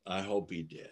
I 0.09 0.23
hope 0.23 0.51
he 0.51 0.63
did. 0.63 0.89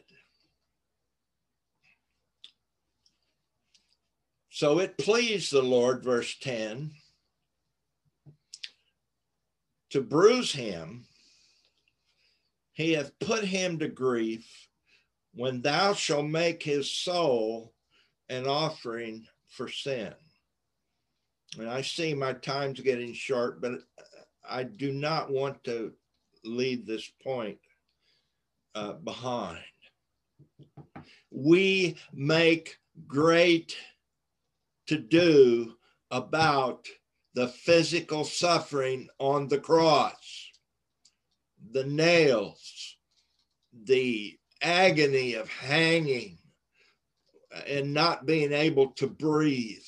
So 4.50 4.78
it 4.78 4.98
pleased 4.98 5.52
the 5.52 5.62
Lord, 5.62 6.04
verse 6.04 6.36
10, 6.38 6.90
to 9.90 10.00
bruise 10.02 10.52
him. 10.52 11.06
He 12.74 12.92
hath 12.92 13.18
put 13.18 13.42
him 13.42 13.78
to 13.78 13.88
grief 13.88 14.46
when 15.32 15.62
thou 15.62 15.94
shalt 15.94 16.26
make 16.26 16.62
his 16.62 16.90
soul 16.90 17.72
an 18.28 18.46
offering 18.46 19.26
for 19.48 19.68
sin. 19.68 20.12
And 21.58 21.70
I 21.70 21.80
see 21.80 22.12
my 22.12 22.34
time's 22.34 22.80
getting 22.80 23.14
short, 23.14 23.62
but 23.62 23.72
I 24.48 24.64
do 24.64 24.92
not 24.92 25.30
want 25.30 25.64
to 25.64 25.92
leave 26.44 26.86
this 26.86 27.10
point 27.22 27.58
uh, 28.76 28.92
behind. 28.92 29.58
We 31.30 31.96
make 32.12 32.76
great 33.06 33.74
to 34.86 34.98
do 34.98 35.74
about 36.10 36.86
the 37.34 37.48
physical 37.48 38.24
suffering 38.24 39.08
on 39.18 39.48
the 39.48 39.58
cross, 39.58 40.50
the 41.72 41.84
nails, 41.84 42.96
the 43.84 44.38
agony 44.62 45.34
of 45.34 45.48
hanging 45.48 46.38
and 47.66 47.94
not 47.94 48.26
being 48.26 48.52
able 48.52 48.88
to 48.92 49.06
breathe, 49.06 49.84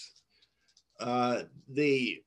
uh, 0.98 1.42
the 1.68 2.22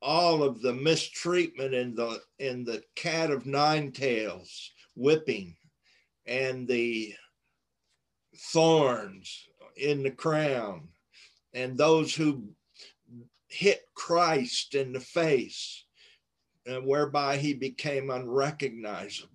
all 0.00 0.42
of 0.42 0.60
the 0.60 0.72
mistreatment 0.72 1.74
in 1.74 1.94
the 1.94 2.20
in 2.38 2.64
the 2.64 2.82
cat 2.94 3.30
of 3.30 3.46
nine 3.46 3.90
tails 3.90 4.70
whipping 4.94 5.56
and 6.26 6.66
the 6.66 7.14
thorns 8.36 9.48
in 9.76 10.02
the 10.02 10.10
crown 10.10 10.88
and 11.52 11.78
those 11.78 12.14
who 12.14 12.48
hit 13.48 13.82
Christ 13.94 14.74
in 14.74 14.92
the 14.92 15.00
face, 15.00 15.84
uh, 16.68 16.80
whereby 16.80 17.36
he 17.36 17.54
became 17.54 18.10
unrecognizable. 18.10 19.30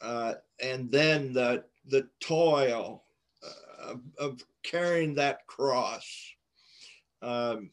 Uh, 0.00 0.34
and 0.62 0.90
then 0.90 1.32
the, 1.32 1.64
the 1.86 2.06
toil 2.20 3.04
uh, 3.42 3.92
of, 3.92 4.00
of, 4.18 4.44
carrying 4.62 5.14
that 5.14 5.46
cross 5.46 6.06
um, 7.22 7.70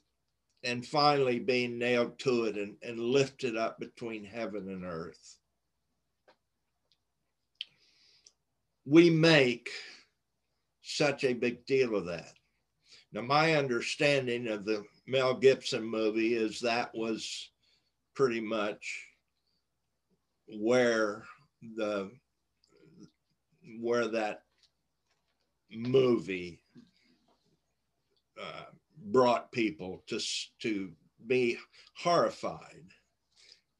and 0.63 0.85
finally 0.85 1.39
being 1.39 1.77
nailed 1.77 2.17
to 2.19 2.45
it 2.45 2.57
and, 2.57 2.75
and 2.81 2.99
lifted 2.99 3.57
up 3.57 3.79
between 3.79 4.23
heaven 4.23 4.69
and 4.69 4.85
earth. 4.85 5.37
We 8.85 9.09
make 9.09 9.69
such 10.81 11.23
a 11.23 11.33
big 11.33 11.65
deal 11.65 11.95
of 11.95 12.05
that. 12.07 12.33
Now, 13.13 13.21
my 13.21 13.55
understanding 13.55 14.47
of 14.47 14.65
the 14.65 14.83
Mel 15.05 15.33
Gibson 15.33 15.83
movie 15.83 16.33
is 16.33 16.59
that 16.61 16.91
was 16.93 17.49
pretty 18.15 18.41
much 18.41 19.05
where 20.47 21.23
the 21.75 22.11
where 23.79 24.07
that 24.07 24.43
movie 25.71 26.63
uh, 28.41 28.65
brought 29.05 29.51
people 29.51 30.03
to 30.07 30.19
to 30.61 30.91
be 31.27 31.57
horrified 31.95 32.85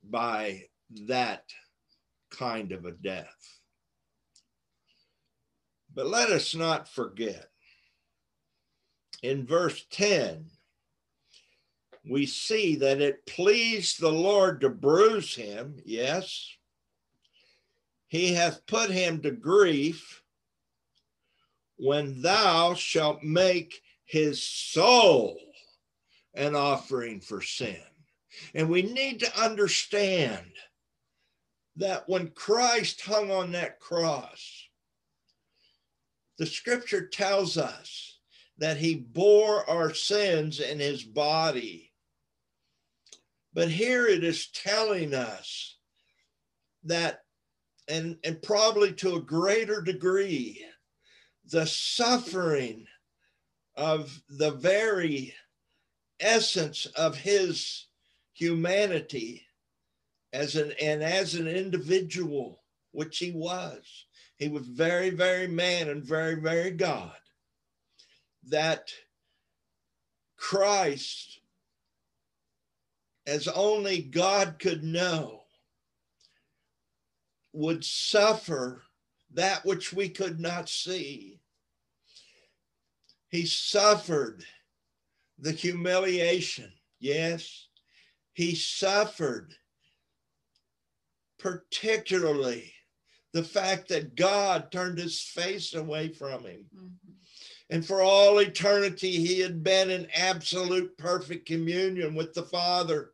by 0.04 0.64
that 1.08 1.44
kind 2.30 2.72
of 2.72 2.86
a 2.86 2.92
death. 2.92 3.61
But 5.94 6.08
let 6.08 6.30
us 6.30 6.56
not 6.56 6.88
forget 6.88 7.52
in 9.22 9.46
verse 9.46 9.86
10, 9.92 10.46
we 12.10 12.26
see 12.26 12.76
that 12.78 13.02
it 13.02 13.26
pleased 13.28 14.00
the 14.00 14.12
Lord 14.12 14.62
to 14.62 14.70
bruise 14.70 15.36
him. 15.36 15.78
Yes. 15.86 16.48
He 18.08 18.34
hath 18.34 18.66
put 18.66 18.90
him 18.90 19.22
to 19.22 19.32
grief 19.32 20.24
when 21.78 22.22
thou 22.22 22.74
shalt 22.74 23.24
make 23.24 23.82
his 24.06 24.44
soul 24.44 25.38
an 26.34 26.56
offering 26.56 27.22
for 27.22 27.42
sin. 27.42 27.78
And 28.56 28.70
we 28.70 28.82
need 28.82 29.20
to 29.20 29.40
understand 29.40 30.52
that 31.76 32.10
when 32.10 32.30
Christ 32.30 33.02
hung 33.02 33.32
on 33.32 33.52
that 33.52 33.80
cross, 33.80 34.68
the 36.42 36.48
scripture 36.48 37.06
tells 37.06 37.56
us 37.56 38.18
that 38.58 38.76
he 38.76 38.96
bore 38.96 39.70
our 39.70 39.94
sins 39.94 40.60
in 40.60 40.80
his 40.80 41.04
body. 41.04 41.94
But 43.54 43.70
here 43.70 44.08
it 44.08 44.24
is 44.24 44.50
telling 44.50 45.14
us 45.14 45.78
that, 46.86 47.20
and, 47.88 48.18
and 48.24 48.42
probably 48.42 48.92
to 48.94 49.18
a 49.18 49.22
greater 49.22 49.84
degree, 49.84 50.66
the 51.52 51.68
suffering 51.68 52.88
of 53.76 54.20
the 54.28 54.54
very 54.54 55.36
essence 56.20 56.88
of 56.98 57.16
his 57.16 57.86
humanity 58.34 59.46
as 60.34 60.56
an 60.56 60.74
and 60.82 61.04
as 61.04 61.36
an 61.36 61.48
individual 61.48 62.64
which 62.94 63.20
he 63.20 63.32
was 63.32 64.08
he 64.42 64.50
was 64.50 64.66
very 64.66 65.12
very 65.12 65.48
man 65.48 65.88
and 65.88 66.04
very 66.04 66.34
very 66.34 66.72
god 66.72 67.16
that 68.44 68.92
Christ, 70.36 71.40
as 73.28 73.48
only 73.48 74.02
God 74.02 74.58
could 74.58 74.84
know, 74.84 75.44
would 77.54 77.86
suffer 77.86 78.82
that 79.34 79.64
which 79.64 79.94
we 79.94 80.10
could 80.10 80.40
not 80.40 80.68
see. 80.68 81.40
He 83.30 83.46
suffered 83.46 84.44
the 85.38 85.52
humiliation. 85.52 86.74
Yes, 87.00 87.68
he 88.34 88.56
suffered 88.56 89.54
particularly 91.38 92.74
the 93.34 93.44
fact 93.44 93.88
that 93.90 94.16
God 94.16 94.72
turned 94.72 94.98
his 94.98 95.22
face 95.22 95.74
away 95.74 96.10
from 96.10 96.44
him. 96.44 96.66
Mm-hmm. 96.76 97.12
And 97.70 97.86
for 97.86 98.02
all 98.02 98.40
eternity, 98.40 99.12
he 99.12 99.40
had 99.40 99.64
been 99.64 99.90
in 99.90 100.08
absolute 100.14 100.98
perfect 100.98 101.46
communion 101.46 102.16
with 102.16 102.34
the 102.34 102.44
Father. 102.44 103.12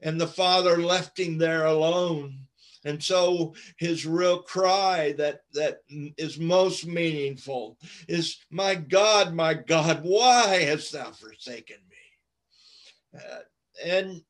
And 0.00 0.20
the 0.20 0.26
Father 0.26 0.76
left 0.76 1.18
him 1.18 1.38
there 1.38 1.64
alone. 1.64 2.40
And 2.84 3.02
so 3.02 3.54
his 3.78 4.06
real 4.06 4.42
cry 4.42 5.12
that, 5.12 5.40
that 5.54 5.80
is 5.88 6.38
most 6.38 6.86
meaningful 6.86 7.78
is, 8.06 8.36
My 8.50 8.74
God, 8.74 9.34
my 9.34 9.54
God, 9.54 10.00
why 10.02 10.58
hast 10.64 10.92
thou 10.92 11.10
forsaken 11.10 11.78
me? 11.88 13.18
Uh, 13.18 13.38
and 13.82 14.22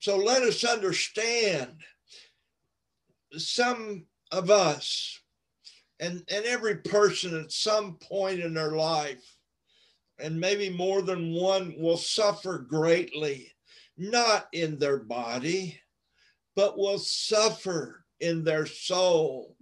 so 0.00 0.16
let 0.16 0.42
us 0.42 0.64
understand 0.64 1.72
some 3.36 4.06
of 4.32 4.50
us 4.50 5.20
and 6.00 6.22
and 6.30 6.44
every 6.44 6.76
person 6.76 7.38
at 7.38 7.52
some 7.52 7.96
point 7.96 8.40
in 8.40 8.54
their 8.54 8.72
life 8.72 9.36
and 10.18 10.38
maybe 10.38 10.70
more 10.70 11.02
than 11.02 11.32
one 11.32 11.74
will 11.78 11.96
suffer 11.96 12.58
greatly 12.58 13.52
not 13.96 14.48
in 14.52 14.78
their 14.78 14.98
body 14.98 15.80
but 16.58 16.76
will 16.76 16.98
suffer 16.98 18.04
in 18.18 18.42
their 18.42 18.66
soul. 18.66 19.54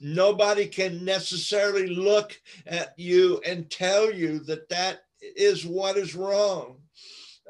Nobody 0.00 0.66
can 0.66 1.04
necessarily 1.04 1.88
look 1.88 2.40
at 2.66 2.94
you 2.96 3.40
and 3.44 3.68
tell 3.68 4.12
you 4.12 4.38
that 4.40 4.68
that 4.68 5.00
is 5.20 5.66
what 5.66 5.96
is 5.96 6.14
wrong. 6.14 6.78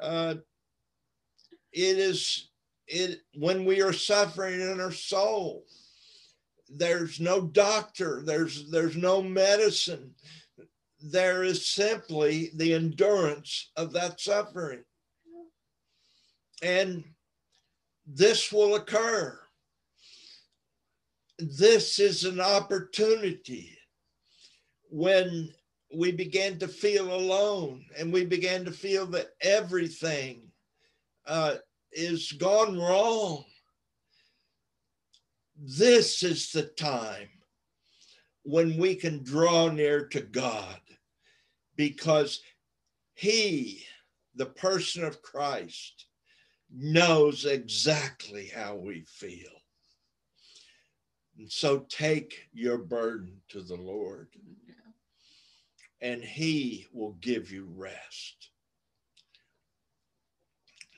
Uh, 0.00 0.36
it 1.72 1.98
is 1.98 2.48
it 2.92 3.20
when 3.34 3.64
we 3.64 3.80
are 3.82 3.92
suffering 3.92 4.60
in 4.60 4.80
our 4.80 4.92
soul. 4.92 5.64
There's 6.68 7.20
no 7.20 7.40
doctor. 7.40 8.22
There's 8.24 8.70
there's 8.70 8.96
no 8.96 9.22
medicine. 9.22 10.14
There 11.00 11.42
is 11.42 11.66
simply 11.66 12.50
the 12.54 12.74
endurance 12.74 13.72
of 13.76 13.92
that 13.94 14.20
suffering. 14.20 14.84
And 16.62 17.04
this 18.06 18.52
will 18.52 18.76
occur. 18.76 19.38
This 21.38 21.98
is 21.98 22.24
an 22.24 22.40
opportunity 22.40 23.76
when 24.90 25.52
we 25.94 26.12
began 26.12 26.58
to 26.58 26.68
feel 26.68 27.12
alone 27.12 27.84
and 27.98 28.12
we 28.12 28.24
began 28.24 28.64
to 28.64 28.70
feel 28.70 29.06
that 29.06 29.30
everything 29.40 30.52
uh, 31.26 31.56
is 31.92 32.32
gone 32.32 32.78
wrong. 32.78 33.44
This 35.56 36.22
is 36.22 36.50
the 36.50 36.64
time 36.64 37.28
when 38.42 38.76
we 38.76 38.94
can 38.94 39.22
draw 39.22 39.68
near 39.68 40.06
to 40.08 40.20
God 40.20 40.80
because 41.76 42.40
He, 43.14 43.84
the 44.34 44.46
person 44.46 45.04
of 45.04 45.22
Christ, 45.22 46.06
knows 46.74 47.44
exactly 47.44 48.46
how 48.46 48.76
we 48.76 49.02
feel. 49.02 49.50
And 51.38 51.50
so 51.50 51.80
take 51.88 52.48
your 52.52 52.78
burden 52.78 53.40
to 53.50 53.62
the 53.62 53.76
Lord, 53.76 54.28
and 56.00 56.22
He 56.22 56.86
will 56.92 57.12
give 57.20 57.52
you 57.52 57.68
rest. 57.76 58.51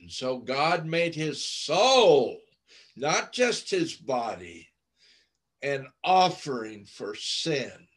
And 0.05 0.13
so 0.13 0.37
God 0.37 0.85
made 0.85 1.15
his 1.15 1.43
soul, 1.43 2.39
not 2.95 3.33
just 3.33 3.71
his 3.71 3.95
body, 3.95 4.69
an 5.63 5.87
offering 6.05 6.85
for 6.85 7.15
sin. 7.15 7.89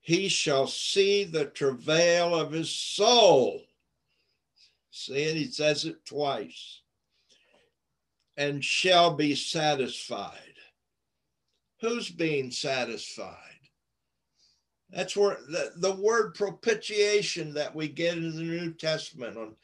He 0.00 0.28
shall 0.28 0.68
see 0.68 1.24
the 1.24 1.46
travail 1.46 2.36
of 2.38 2.52
his 2.52 2.70
soul 2.70 3.62
See 4.96 5.24
it? 5.24 5.34
He 5.34 5.46
says 5.46 5.84
it 5.84 6.04
twice. 6.06 6.82
And 8.36 8.64
shall 8.64 9.16
be 9.16 9.34
satisfied. 9.34 10.54
Who's 11.80 12.10
being 12.10 12.52
satisfied? 12.52 13.53
That's 14.94 15.16
where 15.16 15.38
the, 15.48 15.72
the 15.76 15.94
word 15.96 16.34
propitiation 16.34 17.52
that 17.54 17.74
we 17.74 17.88
get 17.88 18.16
in 18.16 18.36
the 18.36 18.42
New 18.42 18.72
Testament 18.72 19.36
on 19.36 19.56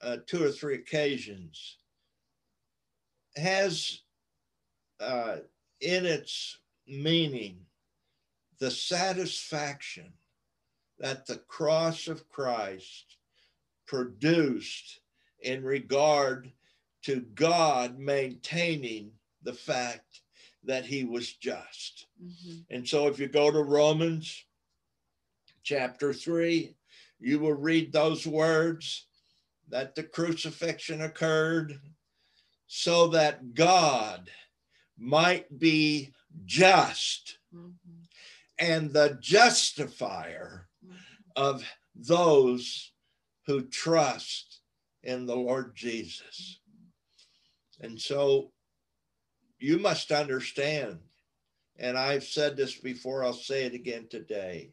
uh, 0.00 0.16
two 0.26 0.42
or 0.42 0.50
three 0.50 0.76
occasions 0.76 1.76
has 3.36 4.00
uh, 4.98 5.36
in 5.82 6.06
its 6.06 6.58
meaning 6.88 7.58
the 8.58 8.70
satisfaction 8.70 10.14
that 10.98 11.26
the 11.26 11.36
cross 11.36 12.08
of 12.08 12.28
Christ 12.30 13.16
produced 13.86 15.00
in 15.40 15.62
regard 15.62 16.50
to 17.02 17.20
God 17.34 17.98
maintaining 17.98 19.10
the 19.42 19.54
fact 19.54 20.22
that 20.64 20.86
he 20.86 21.04
was 21.04 21.34
just. 21.34 22.06
Mm-hmm. 22.22 22.74
And 22.74 22.88
so 22.88 23.08
if 23.08 23.18
you 23.18 23.28
go 23.28 23.50
to 23.50 23.62
Romans 23.62 24.44
chapter 25.62 26.12
3, 26.12 26.74
you 27.18 27.38
will 27.38 27.54
read 27.54 27.92
those 27.92 28.26
words 28.26 29.06
that 29.68 29.94
the 29.94 30.02
crucifixion 30.02 31.02
occurred 31.02 31.78
so 32.66 33.08
that 33.08 33.54
God 33.54 34.30
might 34.98 35.58
be 35.58 36.12
just 36.44 37.38
mm-hmm. 37.54 37.70
and 38.58 38.92
the 38.92 39.18
justifier 39.20 40.68
mm-hmm. 40.84 40.96
of 41.36 41.64
those 41.94 42.92
who 43.46 43.62
trust 43.62 44.60
in 45.02 45.26
the 45.26 45.36
Lord 45.36 45.74
Jesus. 45.74 46.60
And 47.80 48.00
so 48.00 48.52
you 49.58 49.78
must 49.78 50.12
understand, 50.12 50.98
and 51.78 51.98
I've 51.98 52.24
said 52.24 52.56
this 52.56 52.76
before, 52.76 53.24
I'll 53.24 53.32
say 53.32 53.64
it 53.64 53.74
again 53.74 54.06
today. 54.08 54.70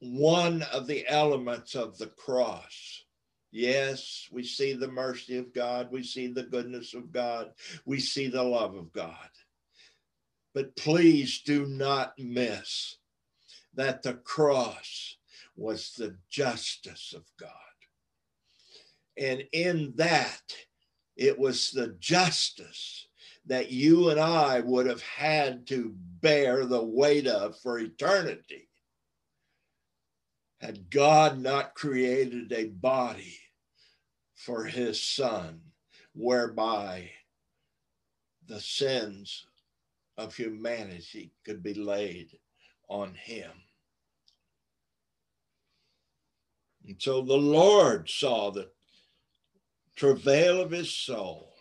One 0.00 0.62
of 0.72 0.86
the 0.86 1.06
elements 1.08 1.74
of 1.74 1.98
the 1.98 2.06
cross. 2.06 3.04
Yes, 3.50 4.28
we 4.30 4.44
see 4.44 4.74
the 4.74 4.90
mercy 4.90 5.38
of 5.38 5.54
God, 5.54 5.90
we 5.90 6.02
see 6.02 6.26
the 6.26 6.42
goodness 6.42 6.94
of 6.94 7.10
God, 7.10 7.52
we 7.86 7.98
see 7.98 8.28
the 8.28 8.42
love 8.42 8.74
of 8.74 8.92
God. 8.92 9.30
But 10.54 10.76
please 10.76 11.40
do 11.40 11.66
not 11.66 12.18
miss 12.18 12.98
that 13.74 14.02
the 14.02 14.14
cross 14.14 15.16
was 15.56 15.92
the 15.92 16.16
justice 16.28 17.14
of 17.16 17.24
God. 17.38 17.50
And 19.16 19.44
in 19.52 19.94
that, 19.96 20.42
it 21.16 21.38
was 21.38 21.70
the 21.70 21.96
justice 21.98 23.08
that 23.46 23.72
you 23.72 24.10
and 24.10 24.20
I 24.20 24.60
would 24.60 24.86
have 24.86 25.02
had 25.02 25.66
to 25.68 25.94
bear 26.20 26.66
the 26.66 26.82
weight 26.82 27.26
of 27.26 27.58
for 27.60 27.78
eternity. 27.78 28.67
Had 30.60 30.90
God 30.90 31.38
not 31.38 31.74
created 31.74 32.52
a 32.52 32.66
body 32.66 33.38
for 34.34 34.64
his 34.64 35.00
son, 35.00 35.60
whereby 36.14 37.10
the 38.46 38.60
sins 38.60 39.46
of 40.16 40.34
humanity 40.34 41.32
could 41.44 41.62
be 41.62 41.74
laid 41.74 42.38
on 42.88 43.14
him. 43.14 43.52
And 46.86 47.00
so 47.00 47.22
the 47.22 47.36
Lord 47.36 48.08
saw 48.08 48.50
the 48.50 48.70
travail 49.94 50.60
of 50.60 50.70
his 50.70 50.90
soul. 50.90 51.52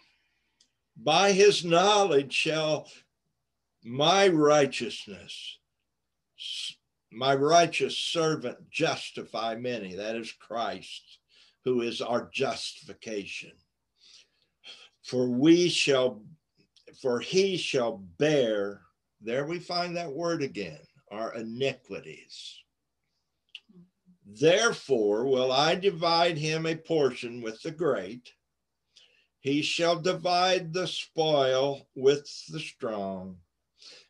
By 0.96 1.34
his 1.34 1.64
knowledge 1.64 2.34
shall 2.34 2.90
my 3.84 4.28
righteousness, 4.28 5.60
my 7.12 7.34
righteous 7.36 7.98
servant 7.98 8.70
justify 8.70 9.56
many. 9.56 9.96
That 9.96 10.16
is 10.16 10.32
Christ, 10.32 11.20
who 11.64 11.82
is 11.82 12.02
our 12.02 12.30
justification. 12.34 13.54
For 15.04 15.30
we 15.30 15.70
shall, 15.70 16.22
for 17.02 17.20
he 17.20 17.58
shall 17.58 18.04
bear, 18.18 18.82
there 19.22 19.46
we 19.46 19.60
find 19.60 19.96
that 19.96 20.12
word 20.12 20.44
again, 20.44 20.80
our 21.10 21.34
iniquities 21.36 22.64
Therefore 24.30 25.26
will 25.26 25.54
I 25.54 25.76
divide 25.76 26.38
him 26.38 26.66
a 26.66 26.76
portion 26.76 27.42
with 27.42 27.62
the 27.62 27.72
great. 27.72 28.34
He 29.40 29.62
shall 29.62 30.02
divide 30.02 30.74
the 30.74 30.86
spoil 30.86 31.88
with 31.96 32.30
the 32.50 32.60
strong, 32.60 33.40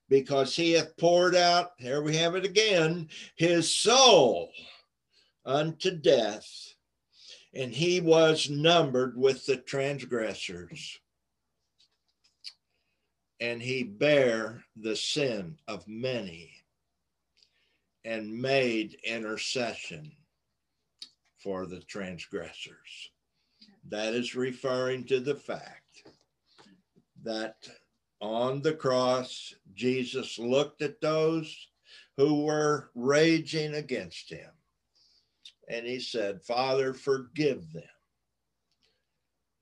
because 0.10 0.56
he 0.56 0.74
hath 0.74 0.96
poured 0.98 1.36
out, 1.36 1.72
here 1.78 2.02
we 2.02 2.16
have 2.16 2.36
it 2.36 2.46
again, 2.46 3.10
his 3.36 3.74
soul 3.74 4.52
unto 5.46 5.92
death, 5.92 6.74
and 7.54 7.74
he 7.74 8.00
was 8.00 8.50
numbered 8.50 9.18
with 9.18 9.46
the 9.46 9.58
transgressors. 9.58 11.00
And 13.40 13.62
he 13.62 13.84
bare 13.84 14.64
the 14.76 14.96
sin 14.96 15.58
of 15.68 15.88
many 15.88 16.52
and 18.04 18.42
made 18.42 18.98
intercession 19.04 20.12
for 21.38 21.66
the 21.66 21.82
transgressors. 21.82 23.12
That 23.90 24.14
is 24.14 24.36
referring 24.36 25.06
to 25.06 25.20
the 25.20 25.36
fact 25.36 26.04
that 27.24 27.70
on 28.20 28.62
the 28.62 28.74
cross, 28.74 29.54
Jesus 29.74 30.40
looked 30.40 30.82
at 30.82 31.02
those 31.02 31.68
who 32.16 32.44
were 32.44 32.90
raging 32.96 33.76
against 33.76 34.30
him. 34.30 34.50
And 35.70 35.86
he 35.86 36.00
said, 36.00 36.42
Father, 36.42 36.94
forgive 36.94 37.72
them, 37.74 37.84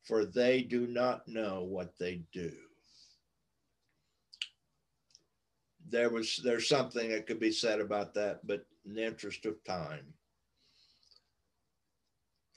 for 0.04 0.26
they 0.26 0.62
do 0.62 0.88
not 0.88 1.28
know 1.28 1.64
what 1.64 1.98
they 1.98 2.22
do. 2.32 2.52
there 5.90 6.10
was 6.10 6.38
there's 6.44 6.68
something 6.68 7.10
that 7.10 7.28
could 7.28 7.40
be 7.40 7.52
said 7.52 7.80
about 7.80 8.14
that, 8.16 8.46
but 8.46 8.66
in 8.86 8.96
the 8.96 9.06
interest 9.06 9.46
of 9.46 9.64
time, 9.64 10.06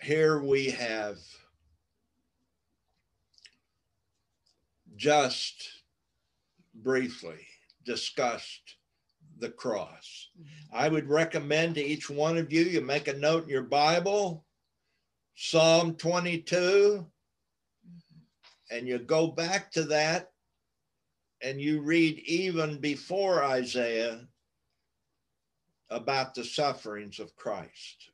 here 0.00 0.40
we 0.42 0.70
have 0.70 1.18
just 4.96 5.77
briefly 6.82 7.46
discussed 7.84 8.76
the 9.38 9.50
cross. 9.50 10.28
Mm-hmm. 10.38 10.76
I 10.76 10.88
would 10.88 11.08
recommend 11.08 11.76
to 11.76 11.84
each 11.84 12.10
one 12.10 12.36
of 12.36 12.52
you, 12.52 12.62
you 12.62 12.80
make 12.80 13.08
a 13.08 13.16
note 13.16 13.44
in 13.44 13.50
your 13.50 13.62
Bible, 13.62 14.44
Psalm 15.34 15.94
22, 15.94 16.56
mm-hmm. 16.56 18.76
and 18.76 18.88
you 18.88 18.98
go 18.98 19.28
back 19.28 19.70
to 19.72 19.84
that 19.84 20.32
and 21.40 21.60
you 21.60 21.80
read 21.80 22.18
even 22.20 22.78
before 22.78 23.44
Isaiah 23.44 24.26
about 25.90 26.34
the 26.34 26.44
sufferings 26.44 27.18
of 27.18 27.34
Christ. 27.36 28.10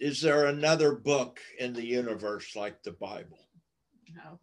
Is 0.00 0.20
there 0.20 0.46
another 0.46 0.94
book 0.94 1.40
in 1.58 1.72
the 1.72 1.84
universe 1.84 2.56
like 2.56 2.82
the 2.82 2.92
Bible? 2.92 3.38
No. 4.14 4.38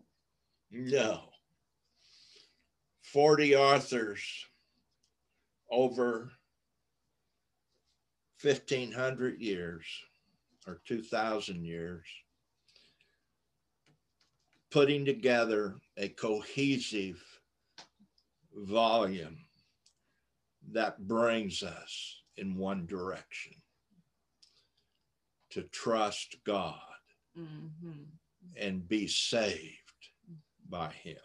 No. 0.72 1.31
40 3.12 3.56
authors 3.58 4.22
over 5.70 6.32
1500 8.42 9.40
years 9.42 9.86
or 10.66 10.82
2000 10.86 11.66
years 11.66 12.06
putting 14.72 15.04
together 15.04 15.76
a 15.98 16.08
cohesive 16.08 17.22
volume 18.54 19.38
that 20.72 21.06
brings 21.06 21.64
us 21.64 22.22
in 22.38 22.56
one 22.56 22.86
direction 22.86 23.54
to 25.50 25.64
trust 25.64 26.38
God 26.46 26.80
Mhm. 27.38 28.08
and 28.56 28.88
be 28.88 29.06
saved 29.08 29.78
by 30.70 30.94
Him. 30.94 31.20